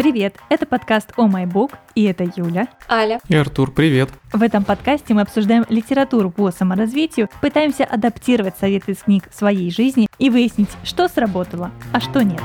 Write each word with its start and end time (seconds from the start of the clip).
Привет, 0.00 0.38
это 0.48 0.64
подкаст 0.64 1.12
«О 1.18 1.26
май 1.26 1.44
бук», 1.44 1.72
и 1.94 2.04
это 2.04 2.24
Юля. 2.24 2.68
Аля. 2.88 3.20
И 3.28 3.36
Артур, 3.36 3.70
привет. 3.70 4.08
В 4.32 4.40
этом 4.40 4.64
подкасте 4.64 5.12
мы 5.12 5.20
обсуждаем 5.20 5.66
литературу 5.68 6.30
по 6.30 6.50
саморазвитию, 6.50 7.28
пытаемся 7.42 7.84
адаптировать 7.84 8.56
советы 8.56 8.92
из 8.92 9.00
книг 9.00 9.28
в 9.30 9.36
своей 9.36 9.70
жизни 9.70 10.08
и 10.18 10.30
выяснить, 10.30 10.70
что 10.84 11.06
сработало, 11.06 11.70
а 11.92 12.00
что 12.00 12.24
нет. 12.24 12.40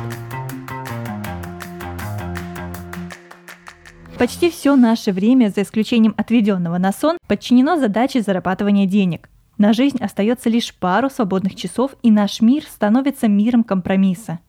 Почти 4.20 4.50
все 4.50 4.76
наше 4.76 5.14
время, 5.14 5.48
за 5.48 5.62
исключением 5.62 6.14
отведенного 6.18 6.78
на 6.78 6.92
сон, 6.92 7.18
подчинено 7.26 7.78
задаче 7.78 8.20
зарабатывания 8.20 8.86
денег. 8.86 9.30
На 9.58 9.72
жизнь 9.72 10.04
остается 10.04 10.50
лишь 10.50 10.76
пару 10.76 11.10
свободных 11.10 11.56
часов, 11.56 11.96
и 12.04 12.12
наш 12.12 12.42
мир 12.42 12.64
становится 12.64 13.30
миром 13.30 13.64
компромисса. 13.64 14.40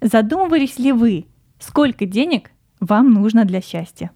Задумывались 0.00 0.78
ли 0.78 0.92
вы, 0.92 1.26
сколько 1.58 2.06
денег 2.06 2.53
вам 2.80 3.12
нужно 3.12 3.44
для 3.44 3.60
счастья? 3.60 4.10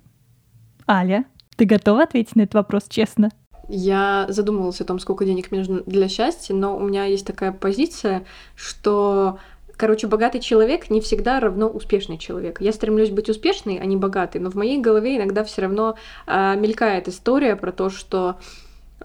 Аля, 0.89 1.25
ты 1.57 1.65
готова 1.65 2.05
ответить 2.05 2.37
на 2.37 2.43
этот 2.43 2.55
вопрос 2.55 2.85
честно? 2.89 3.31
Я 3.69 4.27
задумывалась 4.29 4.81
о 4.81 4.85
том, 4.85 4.99
сколько 4.99 5.25
денег 5.25 5.51
мне 5.51 5.61
нужно 5.61 5.83
для 5.85 6.09
счастья, 6.09 6.55
но 6.55 6.77
у 6.77 6.81
меня 6.81 7.05
есть 7.05 7.27
такая 7.27 7.53
позиция, 7.53 8.25
что 8.55 9.39
Короче, 9.79 10.09
богатый 10.09 10.41
человек 10.41 10.91
не 10.91 11.01
всегда 11.01 11.39
равно 11.39 11.69
успешный 11.69 12.19
человек. 12.19 12.61
Я 12.61 12.73
стремлюсь 12.73 13.11
быть 13.11 13.29
успешной, 13.29 13.79
а 13.79 13.85
не 13.85 13.97
богатой, 13.97 14.41
но 14.41 14.51
в 14.51 14.57
моей 14.57 14.81
голове 14.81 15.17
иногда 15.17 15.45
все 15.45 15.63
равно 15.63 15.95
э, 16.27 16.57
мелькает 16.57 17.07
история 17.07 17.55
про 17.55 17.71
то, 17.71 17.89
что 17.89 18.41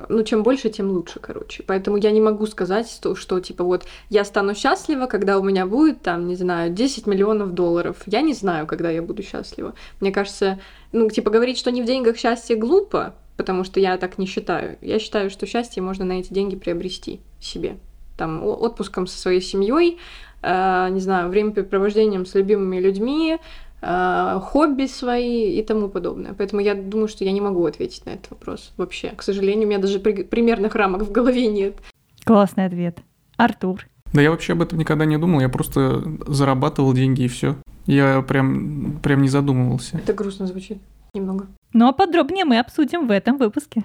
ну, 0.10 0.24
чем 0.24 0.42
больше, 0.42 0.70
тем 0.70 0.90
лучше, 0.90 1.20
короче. 1.20 1.64
Поэтому 1.64 1.98
я 1.98 2.12
не 2.12 2.22
могу 2.22 2.48
сказать, 2.48 2.90
что, 2.90 3.16
что, 3.16 3.40
типа, 3.40 3.64
вот, 3.64 3.86
я 4.10 4.26
стану 4.26 4.56
счастлива, 4.56 5.06
когда 5.06 5.38
у 5.38 5.44
меня 5.44 5.66
будет, 5.68 6.02
там, 6.02 6.28
не 6.28 6.36
знаю, 6.36 6.72
10 6.72 7.06
миллионов 7.06 7.54
долларов. 7.54 7.98
Я 8.08 8.22
не 8.22 8.34
знаю, 8.34 8.66
когда 8.66 8.90
я 8.90 9.04
буду 9.04 9.22
счастлива. 9.22 9.76
Мне 10.00 10.12
кажется, 10.12 10.60
ну, 10.92 11.10
типа, 11.10 11.30
говорить, 11.30 11.60
что 11.60 11.72
не 11.72 11.84
в 11.84 11.86
деньгах 11.86 12.18
счастье 12.18 12.56
глупо, 12.56 13.14
потому 13.38 13.64
что 13.64 13.80
я 13.80 13.98
так 13.98 14.18
не 14.18 14.26
считаю. 14.26 14.78
Я 14.82 14.98
считаю, 14.98 15.30
что 15.30 15.46
счастье 15.46 15.84
можно 15.84 16.06
на 16.06 16.14
эти 16.14 16.34
деньги 16.34 16.56
приобрести 16.56 17.22
себе. 17.40 17.78
Там, 18.18 18.44
отпуском 18.44 19.06
со 19.06 19.18
своей 19.18 19.42
семьей, 19.42 20.00
э, 20.42 20.88
не 20.90 21.00
знаю, 21.02 21.30
времяпрепровождением 21.30 22.26
с 22.26 22.34
любимыми 22.34 22.80
людьми, 22.80 23.38
хобби 23.84 24.86
свои 24.88 25.58
и 25.60 25.64
тому 25.64 25.90
подобное. 25.90 26.34
Поэтому 26.34 26.62
я 26.62 26.74
думаю, 26.76 27.08
что 27.08 27.24
я 27.26 27.32
не 27.32 27.42
могу 27.42 27.66
ответить 27.66 28.06
на 28.06 28.12
этот 28.12 28.32
вопрос 28.32 28.72
вообще. 28.78 29.10
К 29.10 29.22
сожалению, 29.24 29.66
у 29.68 29.70
меня 29.70 29.80
даже 29.80 30.00
при- 30.00 30.24
примерных 30.24 30.76
рамок 30.76 31.02
в 31.04 31.12
голове 31.12 31.48
нет. 31.48 31.76
Классный 32.24 32.66
ответ. 32.66 33.00
Артур. 33.38 33.86
Да 34.14 34.22
я 34.22 34.30
вообще 34.32 34.54
об 34.54 34.62
этом 34.62 34.78
никогда 34.80 35.06
не 35.06 35.18
думал, 35.18 35.40
я 35.42 35.50
просто 35.50 36.04
зарабатывал 36.28 36.94
деньги 36.94 37.24
и 37.24 37.28
все. 37.28 37.56
Я 37.86 38.22
прям, 38.22 39.00
прям 39.04 39.22
не 39.22 39.28
задумывался. 39.28 39.98
Это 39.98 40.14
грустно 40.14 40.48
звучит 40.48 40.78
немного. 41.14 41.48
Ну 41.74 41.88
а 41.88 41.92
подробнее 41.94 42.46
мы 42.46 42.60
обсудим 42.60 43.08
в 43.08 43.12
этом 43.12 43.38
выпуске. 43.38 43.84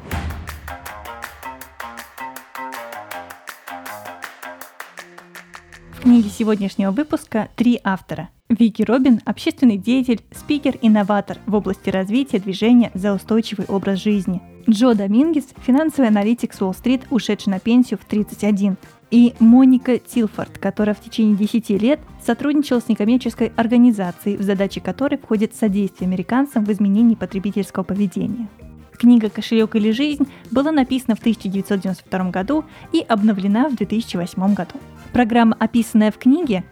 В 5.92 6.02
книге 6.02 6.28
сегодняшнего 6.28 6.90
выпуска 6.90 7.48
три 7.56 7.80
автора. 7.82 8.28
Вики 8.48 8.82
Робин– 8.82 9.20
общественный 9.26 9.76
деятель, 9.76 10.22
спикер, 10.30 10.78
инноватор 10.80 11.36
в 11.44 11.54
области 11.54 11.90
развития 11.90 12.38
движения 12.38 12.90
за 12.94 13.12
устойчивый 13.12 13.66
образ 13.66 14.02
жизни. 14.02 14.40
Джо 14.66 14.94
Домингес– 14.94 15.44
финансовый 15.66 16.08
аналитик 16.08 16.54
с 16.54 16.62
Уолл-стрит, 16.62 17.02
ушедший 17.10 17.50
на 17.50 17.60
пенсию 17.60 17.98
в 18.02 18.06
31. 18.06 18.78
И 19.10 19.34
Моника 19.38 19.98
Тилфорд, 19.98 20.56
которая 20.56 20.94
в 20.94 21.00
течение 21.00 21.36
10 21.36 21.70
лет 21.82 22.00
сотрудничала 22.24 22.80
с 22.80 22.88
некоммерческой 22.88 23.52
организацией, 23.54 24.38
в 24.38 24.42
задачи 24.42 24.80
которой 24.80 25.18
входит 25.18 25.54
содействие 25.54 26.08
американцам 26.08 26.64
в 26.64 26.72
изменении 26.72 27.16
потребительского 27.16 27.84
поведения. 27.84 28.48
Книга 28.92 29.28
«Кошелек 29.28 29.76
или 29.76 29.90
жизнь» 29.90 30.26
была 30.50 30.72
написана 30.72 31.16
в 31.16 31.20
1992 31.20 32.30
году 32.30 32.64
и 32.92 33.00
обновлена 33.00 33.68
в 33.68 33.76
2008 33.76 34.54
году. 34.54 34.72
Программа, 35.12 35.54
описанная 35.58 36.10
в 36.10 36.18
книге, 36.18 36.64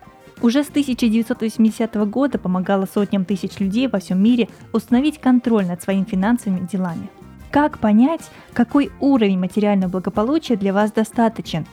уже 0.42 0.62
с 0.64 0.68
1980 0.68 1.94
года 2.10 2.38
помогала 2.38 2.86
сотням 2.86 3.24
тысяч 3.24 3.58
людей 3.58 3.88
во 3.88 3.98
всем 3.98 4.22
мире 4.22 4.48
установить 4.72 5.20
контроль 5.20 5.66
над 5.66 5.82
своими 5.82 6.04
финансовыми 6.04 6.66
делами. 6.70 7.10
Как 7.50 7.78
понять, 7.78 8.30
какой 8.52 8.90
уровень 9.00 9.38
материального 9.38 9.90
благополучия 9.90 10.56
для 10.56 10.72
вас 10.72 10.92
достаточен? 10.92 11.66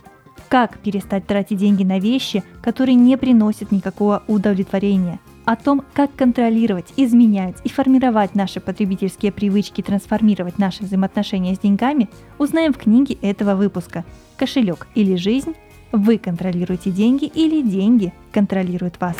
Как 0.48 0.78
перестать 0.78 1.26
тратить 1.26 1.58
деньги 1.58 1.84
на 1.84 2.00
вещи, 2.00 2.44
которые 2.62 2.96
не 2.96 3.18
приносят 3.18 3.72
никакого 3.72 4.24
удовлетворения? 4.28 5.20
О 5.46 5.58
том, 5.58 5.84
как 5.94 6.16
контролировать, 6.16 6.94
изменять 6.96 7.58
и 7.66 7.70
формировать 7.70 8.34
наши 8.34 8.62
потребительские 8.62 9.34
привычки 9.34 9.82
трансформировать 9.82 10.58
наши 10.58 10.84
взаимоотношения 10.84 11.56
с 11.56 11.60
деньгами, 11.60 12.10
узнаем 12.38 12.72
в 12.72 12.78
книге 12.78 13.18
этого 13.22 13.56
выпуска 13.56 14.06
«Кошелек 14.38 14.88
или 14.96 15.16
жизнь 15.16 15.54
вы 15.94 16.18
контролируете 16.18 16.90
деньги 16.90 17.26
или 17.26 17.62
деньги 17.62 18.14
контролируют 18.34 19.00
вас. 19.00 19.16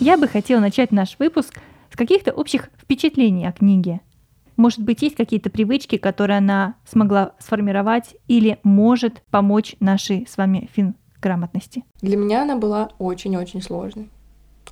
Я 0.00 0.16
бы 0.16 0.26
хотела 0.26 0.60
начать 0.60 0.90
наш 0.90 1.16
выпуск 1.18 1.60
с 1.92 1.96
каких-то 1.96 2.32
общих 2.32 2.70
впечатлений 2.82 3.46
о 3.46 3.52
книге. 3.52 4.00
Может 4.56 4.80
быть, 4.80 5.02
есть 5.02 5.16
какие-то 5.16 5.50
привычки, 5.50 5.98
которые 5.98 6.38
она 6.38 6.74
смогла 6.86 7.34
сформировать 7.38 8.16
или 8.26 8.58
может 8.62 9.22
помочь 9.30 9.76
нашей 9.80 10.26
с 10.26 10.36
вами 10.36 10.70
фин-грамотности? 10.72 11.84
Для 12.00 12.16
меня 12.16 12.42
она 12.42 12.56
была 12.56 12.90
очень-очень 12.98 13.62
сложной 13.62 14.08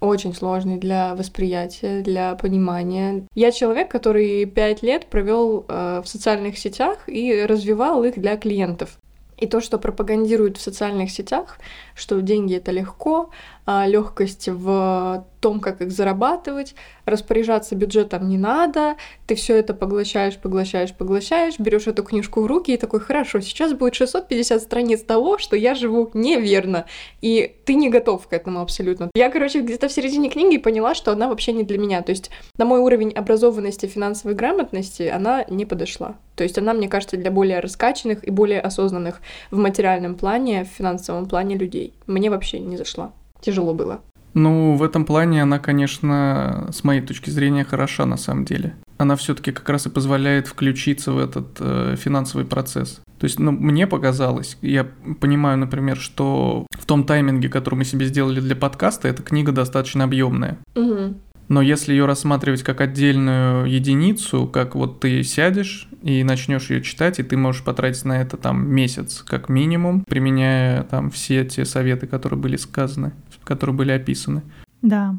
очень 0.02 0.34
сложный 0.34 0.78
для 0.78 1.14
восприятия, 1.14 2.02
для 2.02 2.34
понимания. 2.34 3.24
Я 3.34 3.52
человек, 3.52 3.90
который 3.90 4.44
пять 4.46 4.82
лет 4.82 5.06
провел 5.06 5.64
э, 5.68 6.02
в 6.04 6.08
социальных 6.08 6.58
сетях 6.58 7.08
и 7.08 7.46
развивал 7.46 8.02
их 8.02 8.18
для 8.18 8.36
клиентов. 8.36 8.98
И 9.38 9.46
то, 9.46 9.60
что 9.60 9.78
пропагандируют 9.78 10.56
в 10.56 10.60
социальных 10.60 11.10
сетях, 11.10 11.58
что 11.94 12.20
деньги 12.20 12.56
это 12.56 12.70
легко, 12.70 13.30
легкость 13.66 14.48
в 14.48 15.24
том, 15.42 15.60
как 15.60 15.82
их 15.82 15.90
зарабатывать, 15.90 16.74
распоряжаться 17.04 17.74
бюджетом 17.74 18.28
не 18.28 18.38
надо, 18.38 18.96
ты 19.26 19.34
все 19.34 19.56
это 19.56 19.74
поглощаешь, 19.74 20.38
поглощаешь, 20.38 20.94
поглощаешь, 20.94 21.58
берешь 21.58 21.88
эту 21.88 22.04
книжку 22.04 22.42
в 22.42 22.46
руки 22.46 22.72
и 22.72 22.76
такой, 22.76 23.00
хорошо, 23.00 23.40
сейчас 23.40 23.72
будет 23.72 23.94
650 23.94 24.62
страниц 24.62 25.02
того, 25.02 25.38
что 25.38 25.56
я 25.56 25.74
живу 25.74 26.10
неверно, 26.14 26.86
и 27.20 27.56
ты 27.64 27.74
не 27.74 27.90
готов 27.90 28.26
к 28.28 28.32
этому 28.32 28.60
абсолютно. 28.60 29.10
Я, 29.14 29.30
короче, 29.30 29.60
где-то 29.60 29.88
в 29.88 29.92
середине 29.92 30.30
книги 30.30 30.58
поняла, 30.58 30.94
что 30.94 31.12
она 31.12 31.28
вообще 31.28 31.52
не 31.52 31.64
для 31.64 31.78
меня, 31.78 32.02
то 32.02 32.10
есть 32.10 32.30
на 32.56 32.64
мой 32.64 32.80
уровень 32.80 33.12
образованности, 33.12 33.86
финансовой 33.86 34.36
грамотности 34.36 35.02
она 35.02 35.44
не 35.48 35.66
подошла. 35.66 36.16
То 36.36 36.44
есть 36.44 36.56
она, 36.56 36.72
мне 36.72 36.88
кажется, 36.88 37.16
для 37.16 37.30
более 37.30 37.60
раскачанных 37.60 38.26
и 38.26 38.30
более 38.30 38.60
осознанных 38.60 39.20
в 39.50 39.58
материальном 39.58 40.14
плане, 40.14 40.64
в 40.64 40.68
финансовом 40.68 41.26
плане 41.26 41.56
людей. 41.56 41.94
Мне 42.06 42.30
вообще 42.30 42.58
не 42.58 42.76
зашла 42.76 43.12
тяжело 43.42 43.74
было? 43.74 44.00
Ну, 44.34 44.76
в 44.76 44.82
этом 44.82 45.04
плане 45.04 45.42
она, 45.42 45.58
конечно, 45.58 46.68
с 46.72 46.84
моей 46.84 47.02
точки 47.02 47.28
зрения, 47.28 47.64
хороша 47.64 48.06
на 48.06 48.16
самом 48.16 48.44
деле. 48.44 48.74
Она 48.96 49.16
все-таки 49.16 49.52
как 49.52 49.68
раз 49.68 49.86
и 49.86 49.90
позволяет 49.90 50.46
включиться 50.46 51.12
в 51.12 51.18
этот 51.18 51.56
э, 51.60 51.96
финансовый 51.98 52.46
процесс. 52.46 53.02
То 53.18 53.24
есть, 53.24 53.38
ну, 53.38 53.52
мне 53.52 53.86
показалось, 53.86 54.56
я 54.62 54.86
понимаю, 55.20 55.58
например, 55.58 55.96
что 55.98 56.66
в 56.70 56.86
том 56.86 57.04
тайминге, 57.04 57.48
который 57.48 57.74
мы 57.74 57.84
себе 57.84 58.06
сделали 58.06 58.40
для 58.40 58.56
подкаста, 58.56 59.08
эта 59.08 59.22
книга 59.22 59.52
достаточно 59.52 60.04
объемная. 60.04 60.58
Угу. 60.74 61.14
Но 61.48 61.60
если 61.60 61.92
ее 61.92 62.06
рассматривать 62.06 62.62
как 62.62 62.80
отдельную 62.80 63.66
единицу, 63.66 64.46
как 64.46 64.74
вот 64.74 65.00
ты 65.00 65.22
сядешь 65.22 65.88
и 66.02 66.24
начнешь 66.24 66.70
ее 66.70 66.80
читать, 66.80 67.18
и 67.18 67.22
ты 67.22 67.36
можешь 67.36 67.62
потратить 67.62 68.04
на 68.04 68.22
это 68.22 68.36
там 68.36 68.66
месяц 68.68 69.22
как 69.26 69.48
минимум, 69.48 70.02
применяя 70.04 70.84
там 70.84 71.10
все 71.10 71.44
те 71.44 71.66
советы, 71.66 72.06
которые 72.06 72.40
были 72.40 72.56
сказаны, 72.56 73.12
которые 73.52 73.76
были 73.76 73.92
описаны. 73.92 74.42
Да. 74.82 75.14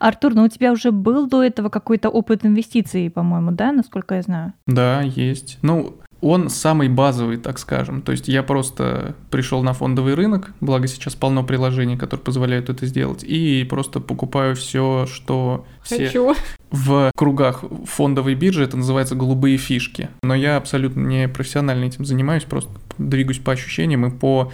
Артур, 0.00 0.34
ну 0.34 0.44
у 0.44 0.48
тебя 0.48 0.72
уже 0.72 0.90
был 0.90 1.28
до 1.28 1.42
этого 1.42 1.68
какой-то 1.68 2.08
опыт 2.08 2.44
инвестиций, 2.44 3.10
по-моему, 3.10 3.52
да, 3.52 3.72
насколько 3.72 4.16
я 4.16 4.22
знаю? 4.22 4.52
Да, 4.66 5.02
есть. 5.02 5.58
Ну, 5.62 5.96
он 6.20 6.50
самый 6.50 6.88
базовый, 6.88 7.38
так 7.38 7.58
скажем. 7.58 8.02
То 8.02 8.12
есть 8.12 8.28
я 8.28 8.42
просто 8.42 9.14
пришел 9.30 9.62
на 9.62 9.72
фондовый 9.72 10.14
рынок, 10.14 10.52
благо 10.60 10.86
сейчас 10.86 11.14
полно 11.14 11.44
приложений, 11.44 11.96
которые 11.96 12.24
позволяют 12.24 12.68
это 12.68 12.86
сделать, 12.86 13.24
и 13.24 13.64
просто 13.64 14.00
покупаю 14.00 14.54
все, 14.54 15.06
что 15.06 15.64
все 15.82 16.06
Хочу. 16.06 16.34
в 16.70 17.10
кругах 17.16 17.64
фондовой 17.86 18.34
биржи, 18.34 18.64
это 18.64 18.76
называется 18.76 19.14
голубые 19.14 19.56
фишки. 19.56 20.10
Но 20.22 20.34
я 20.34 20.56
абсолютно 20.56 21.00
не 21.00 21.28
профессионально 21.28 21.84
этим 21.84 22.04
занимаюсь, 22.04 22.44
просто 22.44 22.70
двигаюсь 22.98 23.38
по 23.38 23.52
ощущениям 23.52 24.04
и 24.06 24.10
по 24.10 24.52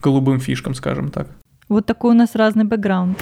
голубым 0.00 0.38
фишкам, 0.38 0.74
скажем 0.74 1.10
так. 1.10 1.28
Вот 1.68 1.84
такой 1.84 2.12
у 2.12 2.14
нас 2.14 2.34
разный 2.34 2.64
бэкграунд. 2.64 3.18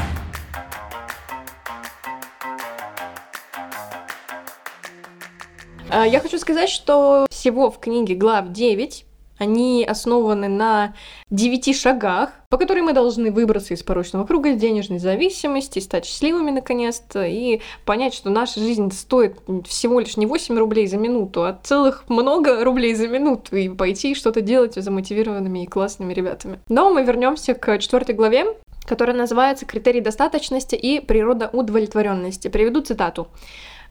А, 5.90 6.06
я 6.06 6.20
хочу 6.20 6.38
сказать, 6.38 6.68
что 6.68 7.26
всего 7.30 7.70
в 7.70 7.80
книге 7.80 8.14
глав 8.14 8.52
9, 8.52 9.05
Они 9.38 9.84
основаны 9.84 10.48
на 10.48 10.94
девяти 11.30 11.74
шагах, 11.74 12.30
по 12.48 12.56
которым 12.56 12.86
мы 12.86 12.92
должны 12.92 13.30
выбраться 13.30 13.74
из 13.74 13.82
порочного 13.82 14.24
круга 14.24 14.54
денежной 14.54 14.98
зависимости, 14.98 15.78
стать 15.78 16.06
счастливыми 16.06 16.50
наконец-то 16.50 17.24
и 17.24 17.60
понять, 17.84 18.14
что 18.14 18.30
наша 18.30 18.60
жизнь 18.60 18.90
стоит 18.92 19.38
всего 19.66 20.00
лишь 20.00 20.16
не 20.16 20.26
8 20.26 20.58
рублей 20.58 20.86
за 20.86 20.96
минуту, 20.96 21.44
а 21.44 21.58
целых 21.62 22.04
много 22.08 22.64
рублей 22.64 22.94
за 22.94 23.08
минуту, 23.08 23.56
и 23.56 23.68
пойти 23.68 24.14
что-то 24.14 24.40
делать 24.40 24.74
за 24.74 24.90
мотивированными 24.90 25.64
и 25.64 25.66
классными 25.66 26.14
ребятами. 26.14 26.60
Но 26.68 26.90
мы 26.90 27.02
вернемся 27.02 27.54
к 27.54 27.78
четвертой 27.78 28.14
главе, 28.14 28.46
которая 28.86 29.16
называется 29.16 29.66
«Критерий 29.66 30.00
достаточности 30.00 30.76
и 30.76 31.00
природа 31.00 31.50
удовлетворенности». 31.52 32.48
Приведу 32.48 32.80
цитату. 32.80 33.28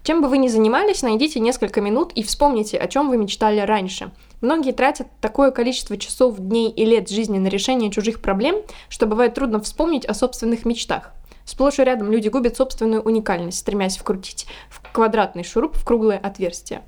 Чем 0.04 0.22
бы 0.22 0.28
вы 0.28 0.38
ни 0.38 0.48
занимались, 0.48 1.02
найдите 1.02 1.40
несколько 1.40 1.82
минут 1.82 2.12
и 2.14 2.22
вспомните, 2.22 2.78
о 2.78 2.88
чем 2.88 3.10
вы 3.10 3.18
мечтали 3.18 3.60
раньше. 3.60 4.12
Многие 4.46 4.74
тратят 4.74 5.08
такое 5.22 5.50
количество 5.50 5.98
часов, 5.98 6.38
дней 6.38 6.70
и 6.70 6.86
лет 6.86 7.10
жизни 7.10 7.40
на 7.40 7.48
решение 7.48 7.90
чужих 7.90 8.22
проблем, 8.22 8.58
что 8.90 9.08
бывает 9.08 9.34
трудно 9.34 9.60
вспомнить 9.60 10.06
о 10.06 10.14
собственных 10.14 10.66
мечтах. 10.66 11.14
Сплошь 11.46 11.80
и 11.80 11.84
рядом 11.84 12.12
люди 12.12 12.28
губят 12.28 12.56
собственную 12.56 13.02
уникальность, 13.02 13.58
стремясь 13.58 13.98
вкрутить 13.98 14.46
в 14.70 14.84
квадратный 14.94 15.44
шуруп 15.44 15.76
в 15.76 15.84
круглое 15.84 16.20
отверстие. 16.20 16.84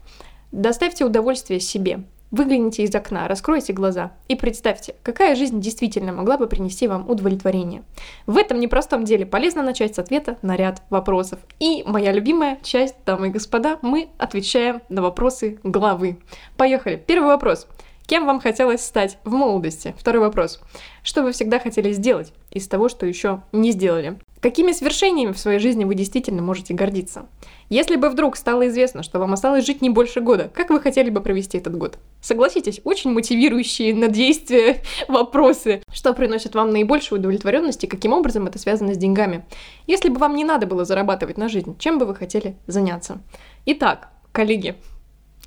Доставьте 0.51 1.03
удовольствие 1.03 1.59
себе. 1.59 2.03
Выгляните 2.29 2.83
из 2.83 2.93
окна, 2.93 3.27
раскройте 3.29 3.71
глаза 3.71 4.11
и 4.27 4.35
представьте, 4.35 4.95
какая 5.01 5.33
жизнь 5.35 5.61
действительно 5.61 6.11
могла 6.11 6.37
бы 6.37 6.47
принести 6.47 6.85
вам 6.87 7.09
удовлетворение. 7.09 7.83
В 8.25 8.37
этом 8.37 8.59
непростом 8.59 9.05
деле 9.05 9.25
полезно 9.25 9.63
начать 9.63 9.95
с 9.95 9.99
ответа 9.99 10.37
на 10.41 10.57
ряд 10.57 10.81
вопросов. 10.89 11.39
И 11.59 11.83
моя 11.87 12.11
любимая 12.11 12.59
часть, 12.63 12.95
дамы 13.05 13.27
и 13.27 13.31
господа, 13.31 13.79
мы 13.81 14.09
отвечаем 14.17 14.81
на 14.89 15.01
вопросы 15.01 15.59
главы. 15.63 16.19
Поехали. 16.57 17.01
Первый 17.07 17.27
вопрос. 17.27 17.65
Кем 18.05 18.25
вам 18.25 18.41
хотелось 18.41 18.85
стать 18.85 19.19
в 19.23 19.31
молодости? 19.31 19.95
Второй 19.97 20.21
вопрос. 20.21 20.61
Что 21.03 21.23
вы 21.23 21.31
всегда 21.31 21.59
хотели 21.59 21.93
сделать 21.93 22.33
из 22.51 22.67
того, 22.67 22.89
что 22.89 23.05
еще 23.05 23.43
не 23.53 23.71
сделали? 23.71 24.17
Какими 24.39 24.71
свершениями 24.71 25.31
в 25.31 25.39
своей 25.39 25.57
жизни 25.57 25.83
вы 25.83 25.95
действительно 25.95 26.43
можете 26.43 26.75
гордиться? 26.75 27.25
Если 27.69 27.95
бы 27.95 28.09
вдруг 28.09 28.37
стало 28.37 28.67
известно, 28.67 29.01
что 29.01 29.17
вам 29.17 29.33
осталось 29.33 29.65
жить 29.65 29.81
не 29.81 29.89
больше 29.89 30.21
года, 30.21 30.51
как 30.53 30.69
вы 30.69 30.79
хотели 30.79 31.09
бы 31.09 31.21
провести 31.21 31.57
этот 31.57 31.75
год? 31.75 31.97
Согласитесь, 32.21 32.79
очень 32.83 33.11
мотивирующие 33.11 33.95
на 33.95 34.09
действие 34.09 34.83
вопросы. 35.07 35.81
Что 35.91 36.13
приносит 36.13 36.53
вам 36.53 36.69
наибольшую 36.69 37.19
удовлетворенность 37.19 37.83
и 37.83 37.87
каким 37.87 38.13
образом 38.13 38.45
это 38.45 38.59
связано 38.59 38.93
с 38.93 38.97
деньгами? 38.97 39.43
Если 39.87 40.09
бы 40.09 40.19
вам 40.19 40.35
не 40.35 40.43
надо 40.43 40.67
было 40.67 40.85
зарабатывать 40.85 41.37
на 41.37 41.49
жизнь, 41.49 41.75
чем 41.79 41.97
бы 41.97 42.05
вы 42.05 42.13
хотели 42.13 42.55
заняться? 42.67 43.19
Итак, 43.65 44.09
коллеги, 44.31 44.75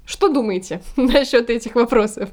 что 0.05 0.29
думаете 0.29 0.83
насчет 0.97 1.49
этих 1.49 1.77
вопросов? 1.77 2.31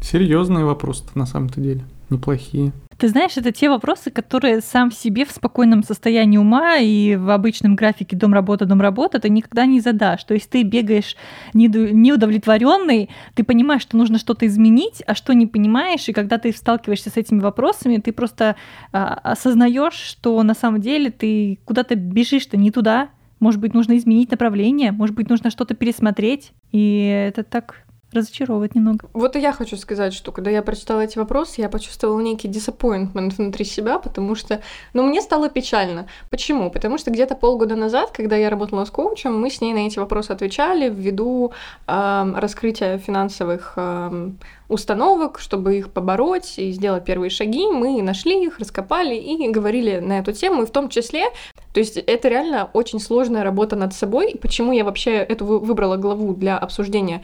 Серьезные 0.00 0.64
вопросы 0.64 1.04
на 1.14 1.26
самом-то 1.26 1.60
деле, 1.60 1.84
неплохие. 2.10 2.72
Ты 3.00 3.08
знаешь, 3.08 3.38
это 3.38 3.50
те 3.50 3.70
вопросы, 3.70 4.10
которые 4.10 4.60
сам 4.60 4.92
себе 4.92 5.24
в 5.24 5.30
спокойном 5.30 5.82
состоянии 5.82 6.36
ума 6.36 6.76
и 6.76 7.16
в 7.16 7.30
обычном 7.30 7.74
графике 7.74 8.14
дом-работа, 8.14 8.66
дом-работа 8.66 9.18
ты 9.18 9.30
никогда 9.30 9.64
не 9.64 9.80
задашь. 9.80 10.24
То 10.24 10.34
есть 10.34 10.50
ты 10.50 10.62
бегаешь 10.64 11.16
неудовлетворенный, 11.54 13.08
ты 13.34 13.42
понимаешь, 13.42 13.80
что 13.80 13.96
нужно 13.96 14.18
что-то 14.18 14.46
изменить, 14.46 15.02
а 15.06 15.14
что 15.14 15.32
не 15.32 15.46
понимаешь, 15.46 16.10
и 16.10 16.12
когда 16.12 16.36
ты 16.36 16.52
сталкиваешься 16.52 17.08
с 17.08 17.16
этими 17.16 17.40
вопросами, 17.40 17.96
ты 17.96 18.12
просто 18.12 18.56
а, 18.92 19.14
осознаешь, 19.14 19.94
что 19.94 20.42
на 20.42 20.54
самом 20.54 20.82
деле 20.82 21.10
ты 21.10 21.58
куда-то 21.64 21.94
бежишь-то 21.94 22.58
не 22.58 22.70
туда, 22.70 23.08
может 23.38 23.62
быть, 23.62 23.72
нужно 23.72 23.96
изменить 23.96 24.30
направление, 24.30 24.92
может 24.92 25.16
быть, 25.16 25.30
нужно 25.30 25.48
что-то 25.48 25.74
пересмотреть. 25.74 26.52
И 26.70 27.24
это 27.28 27.42
так 27.42 27.86
разочаровывает 28.12 28.74
немного. 28.74 29.08
Вот 29.12 29.36
и 29.36 29.40
я 29.40 29.52
хочу 29.52 29.76
сказать, 29.76 30.12
что 30.12 30.32
когда 30.32 30.50
я 30.50 30.62
прочитала 30.62 31.00
эти 31.00 31.18
вопросы, 31.18 31.60
я 31.60 31.68
почувствовала 31.68 32.20
некий 32.20 32.48
disappointment 32.48 33.36
внутри 33.36 33.64
себя, 33.64 33.98
потому 33.98 34.34
что, 34.34 34.60
ну, 34.92 35.04
мне 35.04 35.20
стало 35.20 35.48
печально. 35.48 36.06
Почему? 36.28 36.70
Потому 36.70 36.98
что 36.98 37.10
где-то 37.10 37.34
полгода 37.34 37.76
назад, 37.76 38.10
когда 38.10 38.36
я 38.36 38.50
работала 38.50 38.84
с 38.84 38.90
коучем, 38.90 39.40
мы 39.40 39.50
с 39.50 39.60
ней 39.60 39.72
на 39.72 39.86
эти 39.86 39.98
вопросы 39.98 40.32
отвечали 40.32 40.88
ввиду 40.88 41.52
э, 41.86 42.32
раскрытия 42.36 42.98
финансовых 42.98 43.74
э, 43.76 44.30
установок, 44.68 45.38
чтобы 45.38 45.78
их 45.78 45.90
побороть 45.90 46.58
и 46.58 46.72
сделать 46.72 47.04
первые 47.04 47.30
шаги. 47.30 47.66
Мы 47.66 48.02
нашли 48.02 48.44
их, 48.44 48.58
раскопали 48.58 49.14
и 49.14 49.48
говорили 49.50 49.98
на 49.98 50.18
эту 50.18 50.32
тему, 50.32 50.62
и 50.62 50.66
в 50.66 50.70
том 50.70 50.88
числе, 50.88 51.24
то 51.72 51.80
есть 51.80 51.96
это 51.96 52.28
реально 52.28 52.70
очень 52.72 53.00
сложная 53.00 53.44
работа 53.44 53.76
над 53.76 53.92
собой. 53.92 54.36
Почему 54.40 54.72
я 54.72 54.84
вообще 54.84 55.12
эту 55.12 55.44
выбрала 55.44 55.96
главу 55.96 56.34
для 56.34 56.58
обсуждения? 56.58 57.22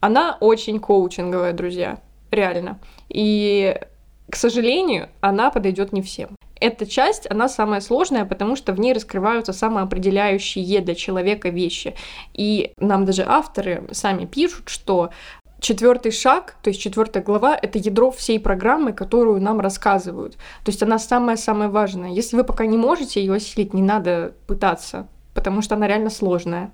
Она 0.00 0.36
очень 0.40 0.78
коучинговая, 0.78 1.52
друзья, 1.52 1.98
реально. 2.30 2.78
И, 3.08 3.76
к 4.30 4.36
сожалению, 4.36 5.08
она 5.20 5.50
подойдет 5.50 5.92
не 5.92 6.02
всем. 6.02 6.30
Эта 6.60 6.86
часть, 6.86 7.30
она 7.30 7.48
самая 7.48 7.80
сложная, 7.80 8.24
потому 8.24 8.56
что 8.56 8.72
в 8.72 8.80
ней 8.80 8.92
раскрываются 8.92 9.52
самоопределяющие 9.52 10.80
для 10.80 10.94
человека 10.94 11.50
вещи. 11.50 11.94
И 12.34 12.72
нам 12.78 13.04
даже 13.04 13.24
авторы 13.26 13.84
сами 13.92 14.24
пишут, 14.24 14.68
что 14.68 15.10
четвертый 15.60 16.12
шаг, 16.12 16.56
то 16.62 16.70
есть 16.70 16.80
четвертая 16.80 17.22
глава, 17.22 17.56
это 17.60 17.78
ядро 17.78 18.10
всей 18.10 18.40
программы, 18.40 18.92
которую 18.92 19.40
нам 19.40 19.60
рассказывают. 19.60 20.34
То 20.64 20.70
есть 20.70 20.82
она 20.82 20.98
самая-самая 20.98 21.68
важная. 21.68 22.10
Если 22.10 22.36
вы 22.36 22.44
пока 22.44 22.66
не 22.66 22.76
можете 22.76 23.20
ее 23.20 23.34
осилить, 23.34 23.74
не 23.74 23.82
надо 23.82 24.34
пытаться, 24.46 25.08
потому 25.34 25.62
что 25.62 25.74
она 25.74 25.86
реально 25.86 26.10
сложная. 26.10 26.72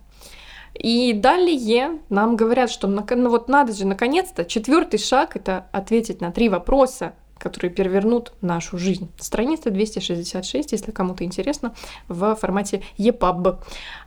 И 0.75 1.12
далее 1.12 2.00
нам 2.09 2.37
говорят, 2.37 2.71
что 2.71 2.88
ну 2.88 3.31
вот 3.31 3.49
надо 3.49 3.73
же, 3.73 3.87
наконец-то, 3.87 4.44
четвертый 4.44 4.99
шаг 4.99 5.37
это 5.37 5.67
ответить 5.73 6.21
на 6.21 6.32
три 6.32 6.49
вопроса, 6.49 7.15
которые 7.38 7.71
перевернут 7.71 8.32
нашу 8.41 8.79
жизнь. 8.79 9.11
Страница 9.19 9.71
266, 9.71 10.73
если 10.73 10.91
кому-то 10.93 11.25
интересно, 11.25 11.75
в 12.09 12.35
формате 12.37 12.82
EPUB. 12.97 13.59